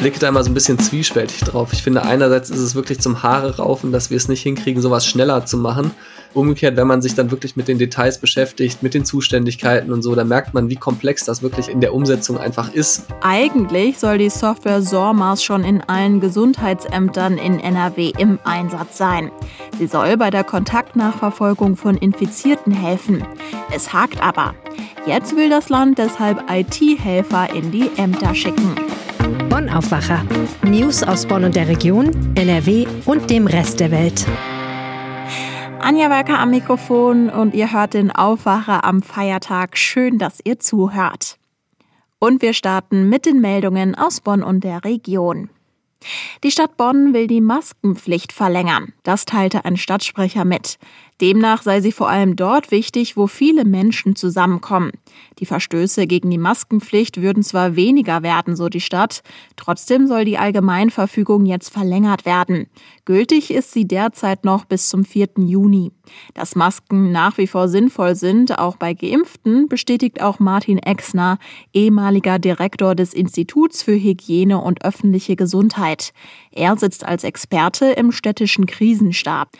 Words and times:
blicke 0.00 0.18
da 0.18 0.28
immer 0.28 0.42
so 0.42 0.50
ein 0.50 0.54
bisschen 0.54 0.78
zwiespältig 0.78 1.40
drauf. 1.40 1.72
Ich 1.72 1.82
finde, 1.82 2.02
einerseits 2.02 2.48
ist 2.48 2.58
es 2.58 2.74
wirklich 2.74 3.00
zum 3.00 3.22
Haare 3.22 3.58
raufen, 3.58 3.92
dass 3.92 4.08
wir 4.08 4.16
es 4.16 4.28
nicht 4.28 4.42
hinkriegen, 4.42 4.80
sowas 4.80 5.06
schneller 5.06 5.44
zu 5.44 5.58
machen. 5.58 5.90
Umgekehrt, 6.32 6.76
wenn 6.76 6.86
man 6.86 7.02
sich 7.02 7.14
dann 7.14 7.30
wirklich 7.30 7.56
mit 7.56 7.68
den 7.68 7.78
Details 7.78 8.18
beschäftigt, 8.18 8.82
mit 8.82 8.94
den 8.94 9.04
Zuständigkeiten 9.04 9.92
und 9.92 10.02
so, 10.02 10.14
dann 10.14 10.28
merkt 10.28 10.54
man, 10.54 10.70
wie 10.70 10.76
komplex 10.76 11.24
das 11.24 11.42
wirklich 11.42 11.68
in 11.68 11.80
der 11.80 11.92
Umsetzung 11.92 12.38
einfach 12.38 12.72
ist. 12.72 13.04
Eigentlich 13.20 13.98
soll 13.98 14.16
die 14.16 14.30
Software 14.30 14.80
SORMAS 14.80 15.44
schon 15.44 15.64
in 15.64 15.82
allen 15.82 16.20
Gesundheitsämtern 16.20 17.36
in 17.36 17.60
NRW 17.60 18.12
im 18.16 18.38
Einsatz 18.44 18.96
sein. 18.96 19.30
Sie 19.78 19.86
soll 19.86 20.16
bei 20.16 20.30
der 20.30 20.44
Kontaktnachverfolgung 20.44 21.76
von 21.76 21.96
Infizierten 21.96 22.72
helfen. 22.72 23.22
Es 23.74 23.92
hakt 23.92 24.22
aber. 24.22 24.54
Jetzt 25.06 25.36
will 25.36 25.50
das 25.50 25.68
Land 25.68 25.98
deshalb 25.98 26.44
IT-Helfer 26.50 27.52
in 27.54 27.70
die 27.70 27.90
Ämter 27.96 28.34
schicken. 28.34 28.76
Bonn 29.50 29.68
Aufwacher. 29.68 30.24
News 30.62 31.02
aus 31.02 31.26
Bonn 31.26 31.42
und 31.42 31.56
der 31.56 31.66
Region, 31.66 32.12
NRW 32.36 32.86
und 33.04 33.28
dem 33.30 33.48
Rest 33.48 33.80
der 33.80 33.90
Welt. 33.90 34.24
Anja 35.80 36.08
Walker 36.08 36.38
am 36.38 36.50
Mikrofon 36.50 37.28
und 37.28 37.52
ihr 37.52 37.72
hört 37.72 37.94
den 37.94 38.12
Aufwacher 38.12 38.84
am 38.84 39.02
Feiertag. 39.02 39.76
Schön, 39.76 40.18
dass 40.18 40.38
ihr 40.44 40.60
zuhört. 40.60 41.36
Und 42.20 42.42
wir 42.42 42.52
starten 42.52 43.08
mit 43.08 43.26
den 43.26 43.40
Meldungen 43.40 43.96
aus 43.96 44.20
Bonn 44.20 44.44
und 44.44 44.62
der 44.62 44.84
Region. 44.84 45.50
Die 46.44 46.52
Stadt 46.52 46.76
Bonn 46.76 47.12
will 47.12 47.26
die 47.26 47.40
Maskenpflicht 47.40 48.32
verlängern. 48.32 48.92
Das 49.02 49.24
teilte 49.24 49.64
ein 49.64 49.76
Stadtsprecher 49.76 50.44
mit. 50.44 50.78
Demnach 51.20 51.62
sei 51.62 51.80
sie 51.80 51.92
vor 51.92 52.08
allem 52.08 52.36
dort 52.36 52.70
wichtig, 52.70 53.16
wo 53.16 53.26
viele 53.26 53.64
Menschen 53.64 54.16
zusammenkommen. 54.16 54.92
Die 55.38 55.46
Verstöße 55.46 56.06
gegen 56.06 56.30
die 56.30 56.38
Maskenpflicht 56.38 57.20
würden 57.20 57.42
zwar 57.42 57.76
weniger 57.76 58.22
werden, 58.22 58.56
so 58.56 58.68
die 58.68 58.80
Stadt, 58.80 59.22
trotzdem 59.56 60.06
soll 60.06 60.24
die 60.24 60.38
Allgemeinverfügung 60.38 61.46
jetzt 61.46 61.70
verlängert 61.70 62.24
werden. 62.24 62.66
Gültig 63.04 63.50
ist 63.50 63.72
sie 63.72 63.86
derzeit 63.86 64.44
noch 64.44 64.64
bis 64.64 64.88
zum 64.88 65.04
4. 65.04 65.28
Juni. 65.38 65.92
Dass 66.34 66.56
Masken 66.56 67.12
nach 67.12 67.38
wie 67.38 67.46
vor 67.46 67.68
sinnvoll 67.68 68.14
sind, 68.14 68.58
auch 68.58 68.76
bei 68.76 68.94
Geimpften, 68.94 69.68
bestätigt 69.68 70.20
auch 70.22 70.38
Martin 70.38 70.78
Exner, 70.78 71.38
ehemaliger 71.72 72.38
Direktor 72.38 72.94
des 72.94 73.14
Instituts 73.14 73.82
für 73.82 73.94
Hygiene 73.94 74.60
und 74.60 74.84
öffentliche 74.84 75.36
Gesundheit. 75.36 76.12
Er 76.50 76.76
sitzt 76.76 77.04
als 77.04 77.24
Experte 77.24 77.86
im 77.86 78.12
städtischen 78.12 78.66
Krisenstab. 78.66 79.50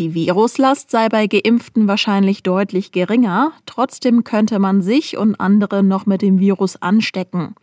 Die 0.00 0.14
Viruslast 0.14 0.90
sei 0.90 1.10
bei 1.10 1.26
Geimpften 1.26 1.86
wahrscheinlich 1.86 2.42
deutlich 2.42 2.90
geringer, 2.90 3.52
trotzdem 3.66 4.24
könnte 4.24 4.58
man 4.58 4.80
sich 4.80 5.18
und 5.18 5.38
andere 5.38 5.82
noch 5.82 6.06
mit 6.06 6.22
dem 6.22 6.38
Virus 6.38 6.80
anstecken. 6.80 7.54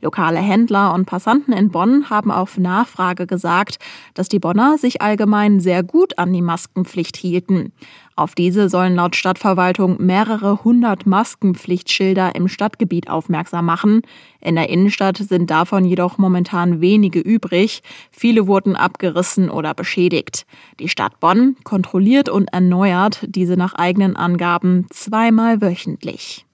Lokale 0.00 0.40
Händler 0.40 0.92
und 0.92 1.04
Passanten 1.06 1.52
in 1.52 1.70
Bonn 1.70 2.10
haben 2.10 2.32
auf 2.32 2.58
Nachfrage 2.58 3.28
gesagt, 3.28 3.78
dass 4.14 4.28
die 4.28 4.40
Bonner 4.40 4.76
sich 4.76 5.02
allgemein 5.02 5.60
sehr 5.60 5.84
gut 5.84 6.18
an 6.18 6.32
die 6.32 6.42
Maskenpflicht 6.42 7.16
hielten. 7.16 7.72
Auf 8.16 8.36
diese 8.36 8.68
sollen 8.68 8.94
laut 8.94 9.16
Stadtverwaltung 9.16 9.96
mehrere 9.98 10.62
hundert 10.62 11.04
Maskenpflichtschilder 11.04 12.36
im 12.36 12.46
Stadtgebiet 12.46 13.10
aufmerksam 13.10 13.66
machen. 13.66 14.02
In 14.40 14.54
der 14.54 14.68
Innenstadt 14.68 15.16
sind 15.16 15.50
davon 15.50 15.84
jedoch 15.84 16.16
momentan 16.16 16.80
wenige 16.80 17.18
übrig. 17.18 17.82
Viele 18.12 18.46
wurden 18.46 18.76
abgerissen 18.76 19.50
oder 19.50 19.74
beschädigt. 19.74 20.46
Die 20.78 20.88
Stadt 20.88 21.18
Bonn 21.18 21.56
kontrolliert 21.64 22.28
und 22.28 22.52
erneuert 22.52 23.24
diese 23.26 23.56
nach 23.56 23.74
eigenen 23.74 24.14
Angaben 24.14 24.86
zweimal 24.90 25.60
wöchentlich. 25.60 26.46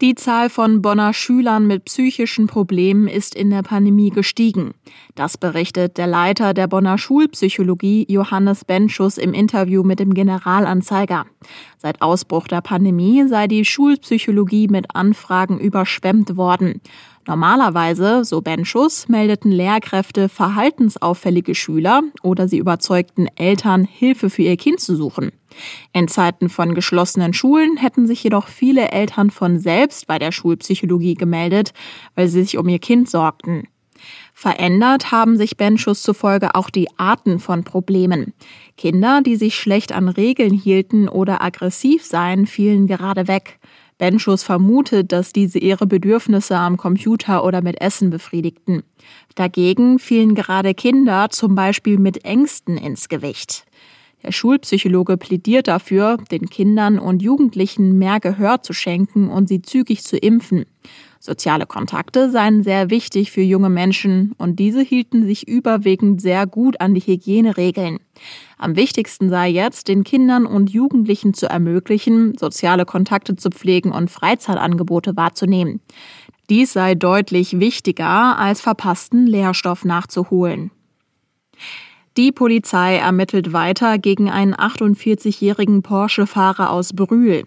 Die 0.00 0.14
Zahl 0.14 0.48
von 0.48 0.80
Bonner 0.80 1.12
Schülern 1.12 1.66
mit 1.66 1.86
psychischen 1.86 2.46
Problemen 2.46 3.08
ist 3.08 3.34
in 3.34 3.50
der 3.50 3.64
Pandemie 3.64 4.10
gestiegen. 4.10 4.74
Das 5.16 5.36
berichtet 5.36 5.98
der 5.98 6.06
Leiter 6.06 6.54
der 6.54 6.68
Bonner 6.68 6.98
Schulpsychologie 6.98 8.06
Johannes 8.08 8.64
Benschus 8.64 9.18
im 9.18 9.34
Interview 9.34 9.82
mit 9.82 9.98
dem 9.98 10.14
Generalanzeiger. 10.14 11.26
Seit 11.78 12.00
Ausbruch 12.00 12.46
der 12.46 12.60
Pandemie 12.60 13.26
sei 13.26 13.48
die 13.48 13.64
Schulpsychologie 13.64 14.68
mit 14.68 14.94
Anfragen 14.94 15.58
überschwemmt 15.58 16.36
worden. 16.36 16.80
Normalerweise, 17.28 18.24
so 18.24 18.40
Benschus, 18.40 19.06
meldeten 19.06 19.52
Lehrkräfte 19.52 20.30
verhaltensauffällige 20.30 21.54
Schüler 21.54 22.02
oder 22.22 22.48
sie 22.48 22.56
überzeugten 22.56 23.28
Eltern, 23.36 23.84
Hilfe 23.84 24.30
für 24.30 24.40
ihr 24.40 24.56
Kind 24.56 24.80
zu 24.80 24.96
suchen. 24.96 25.32
In 25.92 26.08
Zeiten 26.08 26.48
von 26.48 26.74
geschlossenen 26.74 27.34
Schulen 27.34 27.76
hätten 27.76 28.06
sich 28.06 28.24
jedoch 28.24 28.48
viele 28.48 28.92
Eltern 28.92 29.28
von 29.28 29.58
selbst 29.58 30.06
bei 30.06 30.18
der 30.18 30.32
Schulpsychologie 30.32 31.16
gemeldet, 31.16 31.74
weil 32.14 32.28
sie 32.28 32.40
sich 32.40 32.56
um 32.56 32.66
ihr 32.66 32.78
Kind 32.78 33.10
sorgten. 33.10 33.68
Verändert 34.32 35.12
haben 35.12 35.36
sich 35.36 35.58
Benschus 35.58 36.02
zufolge 36.02 36.54
auch 36.54 36.70
die 36.70 36.88
Arten 36.96 37.40
von 37.40 37.62
Problemen. 37.62 38.32
Kinder, 38.78 39.20
die 39.20 39.36
sich 39.36 39.54
schlecht 39.54 39.92
an 39.92 40.08
Regeln 40.08 40.54
hielten 40.54 41.10
oder 41.10 41.42
aggressiv 41.42 42.06
seien, 42.06 42.46
fielen 42.46 42.86
gerade 42.86 43.28
weg. 43.28 43.58
Benschus 43.98 44.44
vermutet, 44.44 45.12
dass 45.12 45.32
diese 45.32 45.58
ihre 45.58 45.86
Bedürfnisse 45.86 46.56
am 46.56 46.76
Computer 46.76 47.44
oder 47.44 47.60
mit 47.60 47.80
Essen 47.80 48.10
befriedigten. 48.10 48.82
Dagegen 49.34 49.98
fielen 49.98 50.34
gerade 50.34 50.72
Kinder 50.74 51.28
zum 51.30 51.54
Beispiel 51.54 51.98
mit 51.98 52.24
Ängsten 52.24 52.76
ins 52.76 53.08
Gewicht. 53.08 53.64
Der 54.22 54.32
Schulpsychologe 54.32 55.16
plädiert 55.16 55.68
dafür, 55.68 56.16
den 56.30 56.48
Kindern 56.48 56.98
und 56.98 57.22
Jugendlichen 57.22 57.98
mehr 57.98 58.18
Gehör 58.18 58.62
zu 58.62 58.72
schenken 58.72 59.28
und 59.28 59.48
sie 59.48 59.62
zügig 59.62 60.02
zu 60.02 60.16
impfen. 60.16 60.64
Soziale 61.20 61.66
Kontakte 61.66 62.30
seien 62.30 62.62
sehr 62.62 62.90
wichtig 62.90 63.32
für 63.32 63.40
junge 63.40 63.68
Menschen 63.68 64.34
und 64.38 64.58
diese 64.58 64.80
hielten 64.80 65.26
sich 65.26 65.48
überwiegend 65.48 66.20
sehr 66.20 66.46
gut 66.46 66.80
an 66.80 66.94
die 66.94 67.00
Hygieneregeln. 67.00 67.98
Am 68.56 68.76
wichtigsten 68.76 69.28
sei 69.28 69.48
jetzt, 69.48 69.88
den 69.88 70.04
Kindern 70.04 70.46
und 70.46 70.70
Jugendlichen 70.70 71.34
zu 71.34 71.46
ermöglichen, 71.46 72.38
soziale 72.38 72.84
Kontakte 72.84 73.36
zu 73.36 73.50
pflegen 73.50 73.90
und 73.90 74.10
Freizeitangebote 74.10 75.16
wahrzunehmen. 75.16 75.80
Dies 76.50 76.72
sei 76.72 76.94
deutlich 76.94 77.58
wichtiger, 77.58 78.38
als 78.38 78.60
verpassten 78.60 79.26
Lehrstoff 79.26 79.84
nachzuholen. 79.84 80.70
Die 82.16 82.32
Polizei 82.32 82.96
ermittelt 82.96 83.52
weiter 83.52 83.96
gegen 83.96 84.28
einen 84.28 84.52
48-jährigen 84.52 85.82
Porsche-Fahrer 85.82 86.70
aus 86.70 86.92
Brühl. 86.92 87.44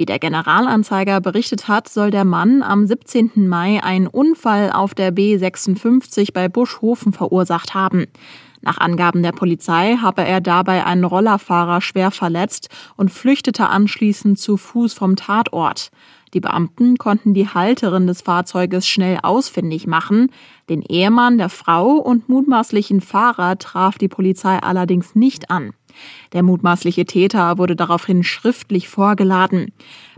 Wie 0.00 0.06
der 0.06 0.18
Generalanzeiger 0.18 1.20
berichtet 1.20 1.68
hat, 1.68 1.86
soll 1.86 2.10
der 2.10 2.24
Mann 2.24 2.62
am 2.62 2.86
17. 2.86 3.46
Mai 3.46 3.84
einen 3.84 4.06
Unfall 4.06 4.72
auf 4.72 4.94
der 4.94 5.14
B56 5.14 6.32
bei 6.32 6.48
Buschhofen 6.48 7.12
verursacht 7.12 7.74
haben. 7.74 8.06
Nach 8.62 8.78
Angaben 8.78 9.22
der 9.22 9.32
Polizei 9.32 9.98
habe 10.00 10.24
er 10.24 10.40
dabei 10.40 10.86
einen 10.86 11.04
Rollerfahrer 11.04 11.82
schwer 11.82 12.10
verletzt 12.10 12.70
und 12.96 13.10
flüchtete 13.10 13.68
anschließend 13.68 14.38
zu 14.38 14.56
Fuß 14.56 14.94
vom 14.94 15.16
Tatort. 15.16 15.90
Die 16.32 16.40
Beamten 16.40 16.96
konnten 16.96 17.34
die 17.34 17.48
Halterin 17.48 18.06
des 18.06 18.22
Fahrzeuges 18.22 18.88
schnell 18.88 19.18
ausfindig 19.22 19.86
machen. 19.86 20.30
Den 20.70 20.80
Ehemann 20.80 21.36
der 21.36 21.50
Frau 21.50 21.96
und 21.96 22.26
mutmaßlichen 22.26 23.02
Fahrer 23.02 23.58
traf 23.58 23.98
die 23.98 24.08
Polizei 24.08 24.58
allerdings 24.62 25.14
nicht 25.14 25.50
an. 25.50 25.74
Der 26.32 26.42
mutmaßliche 26.42 27.04
Täter 27.04 27.58
wurde 27.58 27.76
daraufhin 27.76 28.22
schriftlich 28.22 28.88
vorgeladen. 28.88 29.72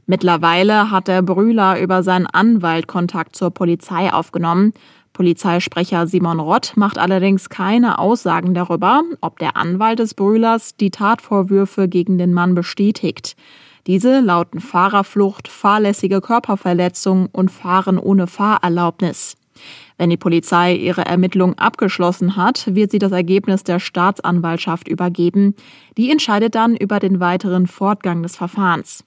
Mittlerweile 0.06 0.90
hat 0.90 1.08
der 1.08 1.22
Brühler 1.22 1.80
über 1.80 2.02
seinen 2.02 2.26
Anwalt 2.26 2.88
Kontakt 2.88 3.36
zur 3.36 3.50
Polizei 3.50 4.12
aufgenommen. 4.12 4.72
Polizeisprecher 5.12 6.06
Simon 6.06 6.40
Rott 6.40 6.72
macht 6.74 6.98
allerdings 6.98 7.48
keine 7.48 7.98
Aussagen 7.98 8.54
darüber, 8.54 9.02
ob 9.20 9.38
der 9.38 9.56
Anwalt 9.56 9.98
des 9.98 10.14
Brühlers 10.14 10.76
die 10.76 10.90
Tatvorwürfe 10.90 11.88
gegen 11.88 12.18
den 12.18 12.32
Mann 12.32 12.54
bestätigt. 12.54 13.36
Diese 13.86 14.20
lauten 14.20 14.60
Fahrerflucht, 14.60 15.48
fahrlässige 15.48 16.20
Körperverletzung 16.20 17.28
und 17.32 17.50
Fahren 17.50 17.98
ohne 17.98 18.26
Fahrerlaubnis. 18.26 19.36
Wenn 20.02 20.10
die 20.10 20.16
Polizei 20.16 20.74
ihre 20.74 21.06
Ermittlungen 21.06 21.56
abgeschlossen 21.58 22.34
hat, 22.34 22.74
wird 22.74 22.90
sie 22.90 22.98
das 22.98 23.12
Ergebnis 23.12 23.62
der 23.62 23.78
Staatsanwaltschaft 23.78 24.88
übergeben. 24.88 25.54
Die 25.96 26.10
entscheidet 26.10 26.56
dann 26.56 26.74
über 26.74 26.98
den 26.98 27.20
weiteren 27.20 27.68
Fortgang 27.68 28.20
des 28.24 28.34
Verfahrens. 28.34 29.04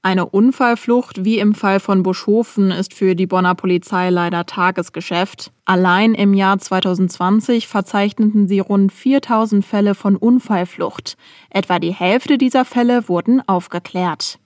Eine 0.00 0.24
Unfallflucht 0.24 1.26
wie 1.26 1.40
im 1.40 1.54
Fall 1.54 1.78
von 1.78 2.02
Buschhofen 2.02 2.70
ist 2.70 2.94
für 2.94 3.14
die 3.14 3.26
Bonner 3.26 3.54
Polizei 3.54 4.08
leider 4.08 4.46
Tagesgeschäft. 4.46 5.50
Allein 5.66 6.14
im 6.14 6.32
Jahr 6.32 6.58
2020 6.58 7.68
verzeichneten 7.68 8.48
sie 8.48 8.60
rund 8.60 8.92
4000 8.94 9.62
Fälle 9.62 9.94
von 9.94 10.16
Unfallflucht. 10.16 11.18
Etwa 11.50 11.78
die 11.78 11.92
Hälfte 11.92 12.38
dieser 12.38 12.64
Fälle 12.64 13.10
wurden 13.10 13.46
aufgeklärt. 13.46 14.38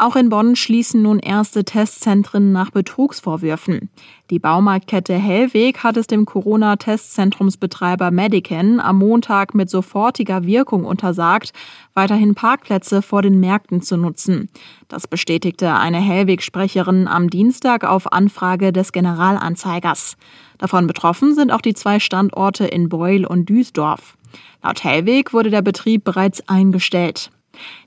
Auch 0.00 0.14
in 0.14 0.28
Bonn 0.28 0.54
schließen 0.54 1.02
nun 1.02 1.18
erste 1.18 1.64
Testzentren 1.64 2.52
nach 2.52 2.70
Betrugsvorwürfen. 2.70 3.90
Die 4.30 4.38
Baumarktkette 4.38 5.14
Hellweg 5.14 5.82
hat 5.82 5.96
es 5.96 6.06
dem 6.06 6.24
Corona-Testzentrumsbetreiber 6.24 8.12
Medican 8.12 8.78
am 8.78 8.98
Montag 8.98 9.56
mit 9.56 9.68
sofortiger 9.68 10.44
Wirkung 10.44 10.84
untersagt, 10.84 11.52
weiterhin 11.94 12.36
Parkplätze 12.36 13.02
vor 13.02 13.22
den 13.22 13.40
Märkten 13.40 13.82
zu 13.82 13.96
nutzen. 13.96 14.48
Das 14.86 15.08
bestätigte 15.08 15.74
eine 15.74 15.98
Hellweg-Sprecherin 15.98 17.08
am 17.08 17.28
Dienstag 17.28 17.82
auf 17.82 18.12
Anfrage 18.12 18.72
des 18.72 18.92
Generalanzeigers. 18.92 20.16
Davon 20.58 20.86
betroffen 20.86 21.34
sind 21.34 21.50
auch 21.50 21.60
die 21.60 21.74
zwei 21.74 21.98
Standorte 21.98 22.66
in 22.66 22.88
Beul 22.88 23.26
und 23.26 23.50
Duisdorf. 23.50 24.16
Laut 24.62 24.84
Hellweg 24.84 25.32
wurde 25.32 25.50
der 25.50 25.62
Betrieb 25.62 26.04
bereits 26.04 26.48
eingestellt. 26.48 27.30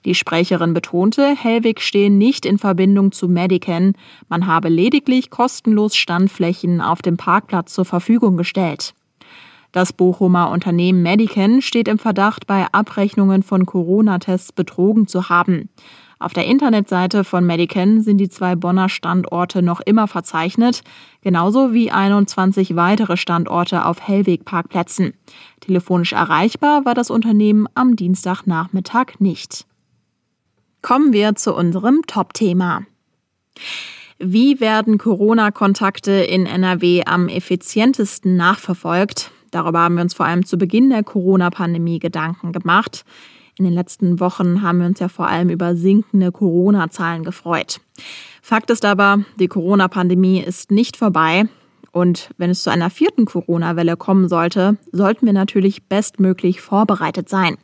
Die 0.05 0.15
Sprecherin 0.15 0.73
betonte, 0.73 1.35
Hellwig 1.35 1.81
stehe 1.81 2.09
nicht 2.09 2.45
in 2.45 2.57
Verbindung 2.57 3.11
zu 3.11 3.27
Medican, 3.27 3.93
man 4.29 4.47
habe 4.47 4.69
lediglich 4.69 5.29
kostenlos 5.29 5.95
Standflächen 5.95 6.81
auf 6.81 7.01
dem 7.01 7.17
Parkplatz 7.17 7.73
zur 7.73 7.85
Verfügung 7.85 8.37
gestellt. 8.37 8.93
Das 9.71 9.93
Bochumer 9.93 10.49
Unternehmen 10.49 11.01
Medican 11.01 11.61
steht 11.61 11.87
im 11.87 11.97
Verdacht, 11.97 12.45
bei 12.45 12.67
Abrechnungen 12.73 13.41
von 13.41 13.65
Corona-Tests 13.65 14.51
betrogen 14.51 15.07
zu 15.07 15.29
haben. 15.29 15.69
Auf 16.21 16.33
der 16.33 16.45
Internetseite 16.45 17.23
von 17.23 17.47
Medican 17.47 18.03
sind 18.03 18.19
die 18.19 18.29
zwei 18.29 18.55
Bonner 18.55 18.89
Standorte 18.89 19.63
noch 19.63 19.79
immer 19.79 20.07
verzeichnet, 20.07 20.83
genauso 21.21 21.73
wie 21.73 21.89
21 21.89 22.75
weitere 22.75 23.17
Standorte 23.17 23.85
auf 23.85 24.07
Hellweg-Parkplätzen. 24.07 25.13
Telefonisch 25.61 26.13
erreichbar 26.13 26.85
war 26.85 26.93
das 26.93 27.09
Unternehmen 27.09 27.65
am 27.73 27.95
Dienstagnachmittag 27.95 29.13
nicht. 29.17 29.65
Kommen 30.83 31.11
wir 31.11 31.33
zu 31.33 31.55
unserem 31.55 32.03
Top-Thema. 32.05 32.83
Wie 34.19 34.59
werden 34.59 34.99
Corona-Kontakte 34.99 36.11
in 36.11 36.45
NRW 36.45 37.01
am 37.07 37.29
effizientesten 37.29 38.35
nachverfolgt? 38.35 39.31
Darüber 39.49 39.79
haben 39.79 39.95
wir 39.95 40.03
uns 40.03 40.13
vor 40.13 40.27
allem 40.27 40.45
zu 40.45 40.59
Beginn 40.59 40.91
der 40.91 41.03
Corona-Pandemie 41.03 41.97
Gedanken 41.97 42.51
gemacht. 42.51 43.05
In 43.57 43.65
den 43.65 43.73
letzten 43.73 44.19
Wochen 44.19 44.61
haben 44.61 44.79
wir 44.79 44.87
uns 44.87 44.99
ja 44.99 45.09
vor 45.09 45.27
allem 45.27 45.49
über 45.49 45.75
sinkende 45.75 46.31
Corona-Zahlen 46.31 47.23
gefreut. 47.23 47.81
Fakt 48.41 48.69
ist 48.69 48.85
aber, 48.85 49.23
die 49.39 49.47
Corona-Pandemie 49.47 50.41
ist 50.41 50.71
nicht 50.71 50.97
vorbei. 50.97 51.45
Und 51.91 52.29
wenn 52.37 52.49
es 52.49 52.63
zu 52.63 52.69
einer 52.69 52.89
vierten 52.89 53.25
Corona-Welle 53.25 53.97
kommen 53.97 54.29
sollte, 54.29 54.77
sollten 54.91 55.25
wir 55.25 55.33
natürlich 55.33 55.83
bestmöglich 55.83 56.61
vorbereitet 56.61 57.27
sein. 57.27 57.57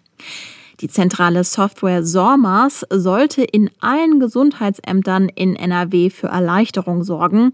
Die 0.82 0.90
zentrale 0.90 1.44
Software 1.44 2.06
SORMAS 2.06 2.86
sollte 2.92 3.44
in 3.44 3.72
allen 3.80 4.20
Gesundheitsämtern 4.20 5.30
in 5.30 5.56
NRW 5.56 6.10
für 6.12 6.28
Erleichterung 6.28 7.04
sorgen. 7.04 7.52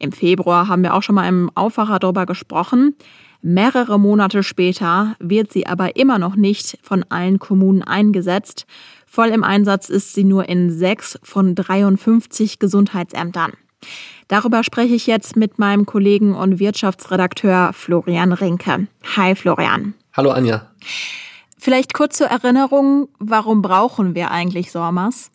Im 0.00 0.10
Februar 0.10 0.66
haben 0.66 0.82
wir 0.82 0.94
auch 0.94 1.02
schon 1.02 1.14
mal 1.14 1.28
im 1.28 1.50
Aufwacher 1.54 2.00
darüber 2.00 2.26
gesprochen. 2.26 2.96
Mehrere 3.46 4.00
Monate 4.00 4.42
später 4.42 5.16
wird 5.18 5.52
sie 5.52 5.66
aber 5.66 5.96
immer 5.96 6.18
noch 6.18 6.34
nicht 6.34 6.78
von 6.80 7.04
allen 7.10 7.38
Kommunen 7.38 7.82
eingesetzt. 7.82 8.64
Voll 9.06 9.28
im 9.28 9.44
Einsatz 9.44 9.90
ist 9.90 10.14
sie 10.14 10.24
nur 10.24 10.48
in 10.48 10.70
sechs 10.70 11.18
von 11.22 11.54
53 11.54 12.58
Gesundheitsämtern. 12.58 13.52
Darüber 14.28 14.64
spreche 14.64 14.94
ich 14.94 15.06
jetzt 15.06 15.36
mit 15.36 15.58
meinem 15.58 15.84
Kollegen 15.84 16.34
und 16.34 16.58
Wirtschaftsredakteur 16.58 17.74
Florian 17.74 18.32
Rinke. 18.32 18.86
Hi 19.14 19.34
Florian. 19.34 19.92
Hallo 20.14 20.30
Anja. 20.30 20.70
Vielleicht 21.58 21.92
kurz 21.92 22.16
zur 22.16 22.28
Erinnerung, 22.28 23.08
warum 23.18 23.60
brauchen 23.60 24.14
wir 24.14 24.30
eigentlich 24.30 24.70
SORMAS? 24.70 25.30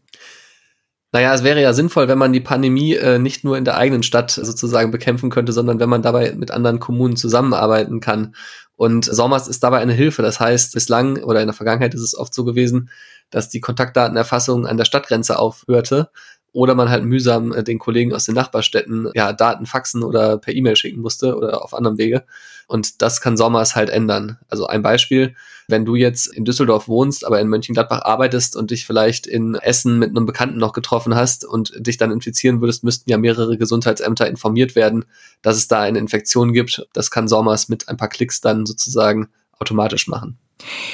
Naja, 1.12 1.34
es 1.34 1.44
wäre 1.44 1.62
ja 1.62 1.74
sinnvoll, 1.74 2.08
wenn 2.08 2.20
man 2.20 2.34
die 2.34 2.40
Pandemie 2.40 2.94
äh, 2.94 3.18
nicht 3.18 3.44
nur 3.44 3.58
in 3.58 3.66
der 3.66 3.78
eigenen 3.78 4.04
Stadt 4.04 4.30
sozusagen 4.30 4.92
bekämpfen 4.92 5.32
könnte, 5.32 5.54
sondern 5.54 5.80
wenn 5.80 5.90
man 5.90 6.04
dabei 6.04 6.34
mit 6.34 6.52
anderen 6.52 6.80
Kommunen 6.80 7.16
zusammenarbeiten 7.16 8.00
kann. 8.00 8.36
Und 8.76 9.06
Sommers 9.06 9.48
ist 9.48 9.64
dabei 9.64 9.80
eine 9.80 9.94
Hilfe. 9.94 10.22
Das 10.22 10.40
heißt, 10.40 10.74
bislang 10.74 11.18
oder 11.24 11.42
in 11.42 11.48
der 11.48 11.56
Vergangenheit 11.56 11.96
ist 11.96 12.02
es 12.02 12.16
oft 12.16 12.34
so 12.34 12.46
gewesen, 12.46 12.92
dass 13.32 13.50
die 13.50 13.60
Kontaktdatenerfassung 13.60 14.68
an 14.68 14.78
der 14.78 14.86
Stadtgrenze 14.86 15.40
aufhörte 15.40 16.10
oder 16.52 16.76
man 16.76 16.90
halt 16.90 17.04
mühsam 17.04 17.54
äh, 17.54 17.64
den 17.64 17.80
Kollegen 17.80 18.14
aus 18.14 18.26
den 18.26 18.36
Nachbarstädten 18.36 19.10
ja 19.14 19.34
Daten 19.34 19.66
faxen 19.66 20.04
oder 20.04 20.38
per 20.38 20.54
E-Mail 20.54 20.76
schicken 20.76 21.02
musste 21.02 21.36
oder 21.36 21.64
auf 21.64 21.74
anderem 21.74 21.98
Wege. 21.98 22.24
Und 22.68 23.02
das 23.02 23.20
kann 23.20 23.36
Sommers 23.36 23.76
halt 23.76 23.90
ändern. 23.90 24.38
Also 24.48 24.68
ein 24.68 24.84
Beispiel, 24.84 25.34
wenn 25.68 25.86
du 25.86 25.96
jetzt 25.96 26.28
in 26.28 26.46
Düsseldorf 26.46 26.88
wohnst, 26.88 27.26
aber 27.26 27.40
in 27.40 27.48
Mönchengladbach 27.48 28.04
arbeitest 28.04 28.56
und 28.56 28.70
dich 28.70 28.86
vielleicht 28.86 29.26
in 29.26 29.56
Essen 29.56 29.98
mit 29.98 30.10
einem 30.10 30.28
Bekannten 30.28 30.58
noch 30.58 30.74
getroffen 30.74 31.16
hast 31.16 31.46
und 31.46 31.74
dich 31.78 31.98
dann 31.98 32.12
infizieren 32.12 32.62
würdest, 32.62 32.84
müssten 32.84 33.10
ja 33.10 33.18
mehrere 33.18 33.58
Gesundheitsämter 33.58 34.28
informiert 34.28 34.76
werden, 34.76 35.06
dass 35.42 35.58
es 35.58 35.68
da 35.68 35.82
eine 35.82 35.98
Infektion 35.98 36.54
gibt. 36.54 36.88
Das 36.94 37.10
kann 37.10 37.28
Sommers 37.28 37.70
mit 37.70 37.90
ein 37.90 37.98
paar 37.98 38.10
Klicks 38.10 38.40
dann 38.40 38.68
sozusagen 38.68 39.30
automatisch 39.60 40.08
machen. 40.08 40.38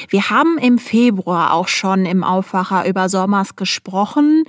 Wir 0.09 0.29
haben 0.29 0.57
im 0.57 0.77
Februar 0.77 1.53
auch 1.53 1.67
schon 1.67 2.05
im 2.05 2.23
Aufwacher 2.23 2.87
über 2.87 3.09
Sommers 3.09 3.55
gesprochen. 3.55 4.43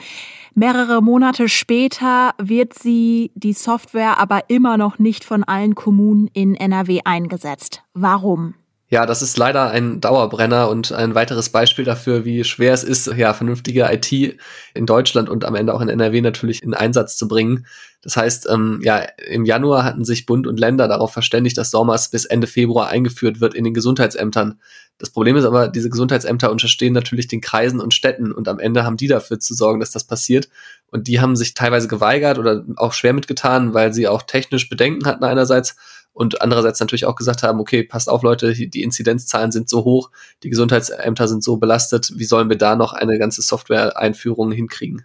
Mehrere 0.58 1.02
Monate 1.02 1.50
später 1.50 2.32
wird 2.38 2.72
sie, 2.72 3.30
die 3.34 3.52
Software, 3.52 4.18
aber 4.18 4.48
immer 4.48 4.78
noch 4.78 4.98
nicht 4.98 5.22
von 5.22 5.44
allen 5.44 5.74
Kommunen 5.74 6.30
in 6.32 6.54
NRW 6.54 7.02
eingesetzt. 7.04 7.82
Warum? 7.92 8.54
Ja, 8.88 9.04
das 9.04 9.20
ist 9.20 9.36
leider 9.36 9.70
ein 9.70 10.00
Dauerbrenner 10.00 10.68
und 10.68 10.92
ein 10.92 11.16
weiteres 11.16 11.48
Beispiel 11.48 11.84
dafür, 11.84 12.24
wie 12.24 12.44
schwer 12.44 12.72
es 12.72 12.84
ist, 12.84 13.08
ja, 13.08 13.34
vernünftige 13.34 13.88
IT 13.90 14.38
in 14.74 14.86
Deutschland 14.86 15.28
und 15.28 15.44
am 15.44 15.56
Ende 15.56 15.74
auch 15.74 15.80
in 15.80 15.88
NRW 15.88 16.20
natürlich 16.20 16.62
in 16.62 16.72
Einsatz 16.72 17.16
zu 17.16 17.26
bringen. 17.26 17.66
Das 18.02 18.16
heißt, 18.16 18.48
ähm, 18.48 18.78
ja, 18.84 18.98
im 19.26 19.44
Januar 19.44 19.82
hatten 19.82 20.04
sich 20.04 20.24
Bund 20.24 20.46
und 20.46 20.60
Länder 20.60 20.86
darauf 20.86 21.12
verständigt, 21.12 21.58
dass 21.58 21.72
SORMAS 21.72 22.10
bis 22.10 22.26
Ende 22.26 22.46
Februar 22.46 22.86
eingeführt 22.86 23.40
wird 23.40 23.54
in 23.54 23.64
den 23.64 23.74
Gesundheitsämtern. 23.74 24.60
Das 24.98 25.10
Problem 25.10 25.34
ist 25.34 25.44
aber, 25.44 25.66
diese 25.66 25.90
Gesundheitsämter 25.90 26.52
unterstehen 26.52 26.92
natürlich 26.92 27.26
den 27.26 27.40
Kreisen 27.40 27.80
und 27.80 27.92
Städten 27.92 28.30
und 28.30 28.46
am 28.46 28.60
Ende 28.60 28.84
haben 28.84 28.96
die 28.96 29.08
dafür 29.08 29.40
zu 29.40 29.52
sorgen, 29.54 29.80
dass 29.80 29.90
das 29.90 30.04
passiert. 30.04 30.48
Und 30.92 31.08
die 31.08 31.20
haben 31.20 31.34
sich 31.34 31.54
teilweise 31.54 31.88
geweigert 31.88 32.38
oder 32.38 32.64
auch 32.76 32.92
schwer 32.92 33.12
mitgetan, 33.12 33.74
weil 33.74 33.92
sie 33.92 34.06
auch 34.06 34.22
technisch 34.22 34.68
Bedenken 34.68 35.06
hatten 35.06 35.24
einerseits 35.24 35.74
und 36.16 36.40
andererseits 36.40 36.80
natürlich 36.80 37.04
auch 37.04 37.14
gesagt 37.14 37.42
haben, 37.42 37.60
okay, 37.60 37.82
passt 37.82 38.08
auf 38.08 38.22
Leute, 38.22 38.54
die 38.54 38.82
Inzidenzzahlen 38.82 39.52
sind 39.52 39.68
so 39.68 39.84
hoch, 39.84 40.10
die 40.42 40.48
Gesundheitsämter 40.48 41.28
sind 41.28 41.44
so 41.44 41.58
belastet, 41.58 42.10
wie 42.16 42.24
sollen 42.24 42.48
wir 42.48 42.56
da 42.56 42.74
noch 42.74 42.94
eine 42.94 43.18
ganze 43.18 43.42
Software-Einführung 43.42 44.50
hinkriegen? 44.50 45.04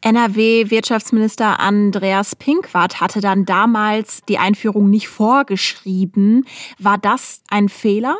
NRW-Wirtschaftsminister 0.00 1.60
Andreas 1.60 2.34
Pinkwart 2.34 3.00
hatte 3.00 3.20
dann 3.20 3.44
damals 3.44 4.22
die 4.28 4.38
Einführung 4.38 4.90
nicht 4.90 5.06
vorgeschrieben. 5.06 6.44
War 6.80 6.98
das 6.98 7.42
ein 7.48 7.68
Fehler? 7.68 8.16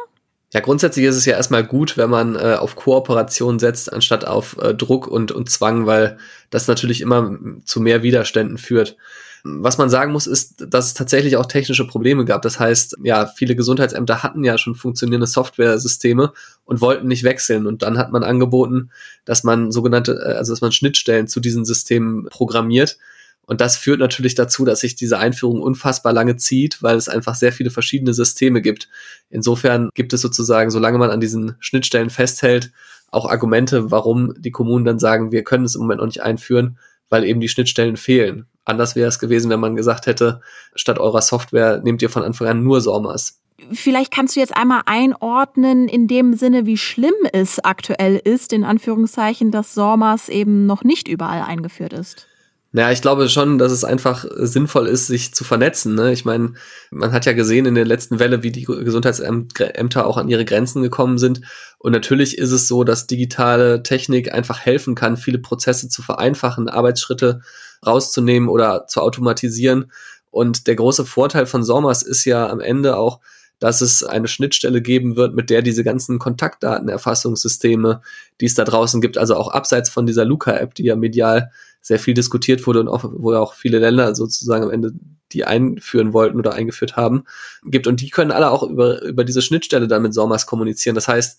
Ja, 0.52 0.60
grundsätzlich 0.60 1.06
ist 1.06 1.16
es 1.16 1.26
ja 1.26 1.34
erstmal 1.34 1.64
gut, 1.64 1.96
wenn 1.96 2.08
man 2.08 2.36
äh, 2.36 2.54
auf 2.60 2.76
Kooperation 2.76 3.58
setzt, 3.58 3.92
anstatt 3.92 4.24
auf 4.24 4.56
äh, 4.58 4.74
Druck 4.74 5.08
und, 5.08 5.32
und 5.32 5.50
Zwang, 5.50 5.86
weil 5.86 6.18
das 6.50 6.68
natürlich 6.68 7.00
immer 7.00 7.36
zu 7.64 7.80
mehr 7.80 8.04
Widerständen 8.04 8.58
führt. 8.58 8.96
Was 9.44 9.78
man 9.78 9.90
sagen 9.90 10.12
muss, 10.12 10.26
ist, 10.26 10.64
dass 10.68 10.86
es 10.86 10.94
tatsächlich 10.94 11.36
auch 11.36 11.46
technische 11.46 11.86
Probleme 11.86 12.24
gab. 12.24 12.42
Das 12.42 12.58
heißt, 12.58 12.98
ja, 13.02 13.26
viele 13.26 13.56
Gesundheitsämter 13.56 14.22
hatten 14.22 14.44
ja 14.44 14.58
schon 14.58 14.74
funktionierende 14.74 15.26
Software-Systeme 15.26 16.32
und 16.64 16.80
wollten 16.80 17.06
nicht 17.06 17.22
wechseln. 17.22 17.66
Und 17.66 17.82
dann 17.82 17.98
hat 17.98 18.12
man 18.12 18.24
angeboten, 18.24 18.90
dass 19.24 19.44
man 19.44 19.70
sogenannte, 19.70 20.12
äh, 20.12 20.32
also 20.32 20.52
dass 20.52 20.60
man 20.60 20.72
Schnittstellen 20.72 21.28
zu 21.28 21.40
diesen 21.40 21.64
Systemen 21.64 22.26
programmiert. 22.30 22.98
Und 23.46 23.60
das 23.60 23.76
führt 23.76 24.00
natürlich 24.00 24.34
dazu, 24.34 24.64
dass 24.64 24.80
sich 24.80 24.96
diese 24.96 25.18
Einführung 25.18 25.60
unfassbar 25.60 26.12
lange 26.12 26.36
zieht, 26.36 26.82
weil 26.82 26.96
es 26.96 27.08
einfach 27.08 27.36
sehr 27.36 27.52
viele 27.52 27.70
verschiedene 27.70 28.12
Systeme 28.12 28.60
gibt. 28.60 28.88
Insofern 29.30 29.90
gibt 29.94 30.12
es 30.12 30.20
sozusagen, 30.20 30.70
solange 30.70 30.98
man 30.98 31.10
an 31.10 31.20
diesen 31.20 31.54
Schnittstellen 31.60 32.10
festhält, 32.10 32.72
auch 33.12 33.30
Argumente, 33.30 33.92
warum 33.92 34.34
die 34.36 34.50
Kommunen 34.50 34.84
dann 34.84 34.98
sagen, 34.98 35.30
wir 35.30 35.44
können 35.44 35.64
es 35.64 35.76
im 35.76 35.82
Moment 35.82 36.00
noch 36.00 36.06
nicht 36.06 36.22
einführen, 36.22 36.78
weil 37.08 37.24
eben 37.24 37.40
die 37.40 37.48
Schnittstellen 37.48 37.96
fehlen. 37.96 38.46
Anders 38.66 38.96
wäre 38.96 39.08
es 39.08 39.18
gewesen, 39.18 39.50
wenn 39.50 39.60
man 39.60 39.76
gesagt 39.76 40.06
hätte, 40.06 40.40
statt 40.74 40.98
eurer 40.98 41.22
Software 41.22 41.80
nehmt 41.82 42.02
ihr 42.02 42.10
von 42.10 42.22
Anfang 42.22 42.48
an 42.48 42.62
nur 42.62 42.80
SORMAS. 42.80 43.40
Vielleicht 43.72 44.12
kannst 44.12 44.36
du 44.36 44.40
jetzt 44.40 44.54
einmal 44.54 44.82
einordnen, 44.84 45.88
in 45.88 46.08
dem 46.08 46.34
Sinne, 46.34 46.66
wie 46.66 46.76
schlimm 46.76 47.14
es 47.32 47.64
aktuell 47.64 48.20
ist, 48.22 48.52
in 48.52 48.64
Anführungszeichen, 48.64 49.50
dass 49.50 49.72
SORMAS 49.72 50.28
eben 50.28 50.66
noch 50.66 50.84
nicht 50.84 51.08
überall 51.08 51.42
eingeführt 51.42 51.94
ist. 51.94 52.26
Naja, 52.72 52.90
ich 52.90 53.00
glaube 53.00 53.30
schon, 53.30 53.56
dass 53.56 53.72
es 53.72 53.84
einfach 53.84 54.26
sinnvoll 54.34 54.86
ist, 54.86 55.06
sich 55.06 55.32
zu 55.32 55.44
vernetzen. 55.44 55.94
Ne? 55.94 56.12
Ich 56.12 56.26
meine, 56.26 56.52
man 56.90 57.12
hat 57.12 57.24
ja 57.24 57.32
gesehen 57.32 57.64
in 57.64 57.74
der 57.74 57.86
letzten 57.86 58.18
Welle, 58.18 58.42
wie 58.42 58.52
die 58.52 58.64
Gesundheitsämter 58.64 60.06
auch 60.06 60.18
an 60.18 60.28
ihre 60.28 60.44
Grenzen 60.44 60.82
gekommen 60.82 61.16
sind. 61.16 61.40
Und 61.78 61.92
natürlich 61.92 62.36
ist 62.36 62.50
es 62.50 62.68
so, 62.68 62.84
dass 62.84 63.06
digitale 63.06 63.82
Technik 63.82 64.34
einfach 64.34 64.60
helfen 64.60 64.94
kann, 64.94 65.16
viele 65.16 65.38
Prozesse 65.38 65.88
zu 65.88 66.02
vereinfachen, 66.02 66.68
Arbeitsschritte 66.68 67.40
rauszunehmen 67.84 68.48
oder 68.48 68.86
zu 68.86 69.00
automatisieren. 69.00 69.90
Und 70.30 70.66
der 70.66 70.76
große 70.76 71.04
Vorteil 71.04 71.46
von 71.46 71.64
SORMAS 71.64 72.02
ist 72.02 72.24
ja 72.24 72.48
am 72.48 72.60
Ende 72.60 72.96
auch, 72.96 73.20
dass 73.58 73.80
es 73.80 74.04
eine 74.04 74.28
Schnittstelle 74.28 74.82
geben 74.82 75.16
wird, 75.16 75.34
mit 75.34 75.48
der 75.48 75.62
diese 75.62 75.82
ganzen 75.82 76.18
Kontaktdatenerfassungssysteme, 76.18 78.02
die 78.40 78.44
es 78.44 78.54
da 78.54 78.64
draußen 78.64 79.00
gibt, 79.00 79.16
also 79.16 79.34
auch 79.34 79.48
abseits 79.48 79.88
von 79.88 80.04
dieser 80.04 80.26
Luca-App, 80.26 80.74
die 80.74 80.84
ja 80.84 80.96
medial 80.96 81.50
sehr 81.80 81.98
viel 81.98 82.14
diskutiert 82.14 82.66
wurde 82.66 82.80
und 82.80 82.88
auch, 82.88 83.04
wo 83.16 83.32
ja 83.32 83.38
auch 83.38 83.54
viele 83.54 83.78
Länder 83.78 84.14
sozusagen 84.14 84.64
am 84.64 84.70
Ende 84.70 84.92
die 85.32 85.44
einführen 85.44 86.12
wollten 86.12 86.38
oder 86.38 86.54
eingeführt 86.54 86.96
haben, 86.96 87.24
gibt. 87.64 87.86
Und 87.86 88.00
die 88.00 88.10
können 88.10 88.30
alle 88.30 88.50
auch 88.50 88.62
über, 88.62 89.02
über 89.02 89.24
diese 89.24 89.42
Schnittstelle 89.42 89.88
dann 89.88 90.02
mit 90.02 90.14
SORMAS 90.14 90.46
kommunizieren. 90.46 90.94
Das 90.94 91.08
heißt, 91.08 91.38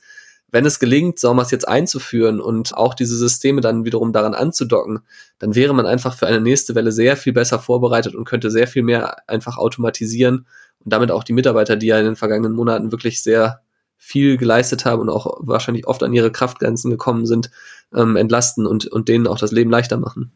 wenn 0.49 0.65
es 0.65 0.79
gelingt, 0.79 1.19
SORMAS 1.19 1.51
jetzt 1.51 1.67
einzuführen 1.67 2.39
und 2.39 2.75
auch 2.75 2.93
diese 2.93 3.17
Systeme 3.17 3.61
dann 3.61 3.85
wiederum 3.85 4.13
daran 4.13 4.33
anzudocken, 4.33 4.99
dann 5.39 5.55
wäre 5.55 5.73
man 5.73 5.85
einfach 5.85 6.15
für 6.17 6.27
eine 6.27 6.39
nächste 6.39 6.73
Welle 6.73 6.91
sehr 6.91 7.17
viel 7.17 7.33
besser 7.33 7.59
vorbereitet 7.59 8.15
und 8.15 8.25
könnte 8.25 8.49
sehr 8.49 8.67
viel 8.67 8.83
mehr 8.83 9.29
einfach 9.29 9.57
automatisieren 9.57 10.47
und 10.83 10.93
damit 10.93 11.11
auch 11.11 11.23
die 11.23 11.33
Mitarbeiter, 11.33 11.75
die 11.75 11.87
ja 11.87 11.99
in 11.99 12.05
den 12.05 12.15
vergangenen 12.15 12.53
Monaten 12.53 12.91
wirklich 12.91 13.21
sehr 13.21 13.61
viel 13.97 14.37
geleistet 14.37 14.85
haben 14.85 15.01
und 15.01 15.09
auch 15.09 15.37
wahrscheinlich 15.39 15.87
oft 15.87 16.01
an 16.03 16.13
ihre 16.13 16.31
Kraftgrenzen 16.31 16.91
gekommen 16.91 17.25
sind, 17.25 17.51
ähm, 17.93 18.15
entlasten 18.15 18.65
und, 18.65 18.87
und 18.87 19.09
denen 19.09 19.27
auch 19.27 19.39
das 19.39 19.51
Leben 19.51 19.71
leichter 19.71 19.97
machen. 19.97 20.31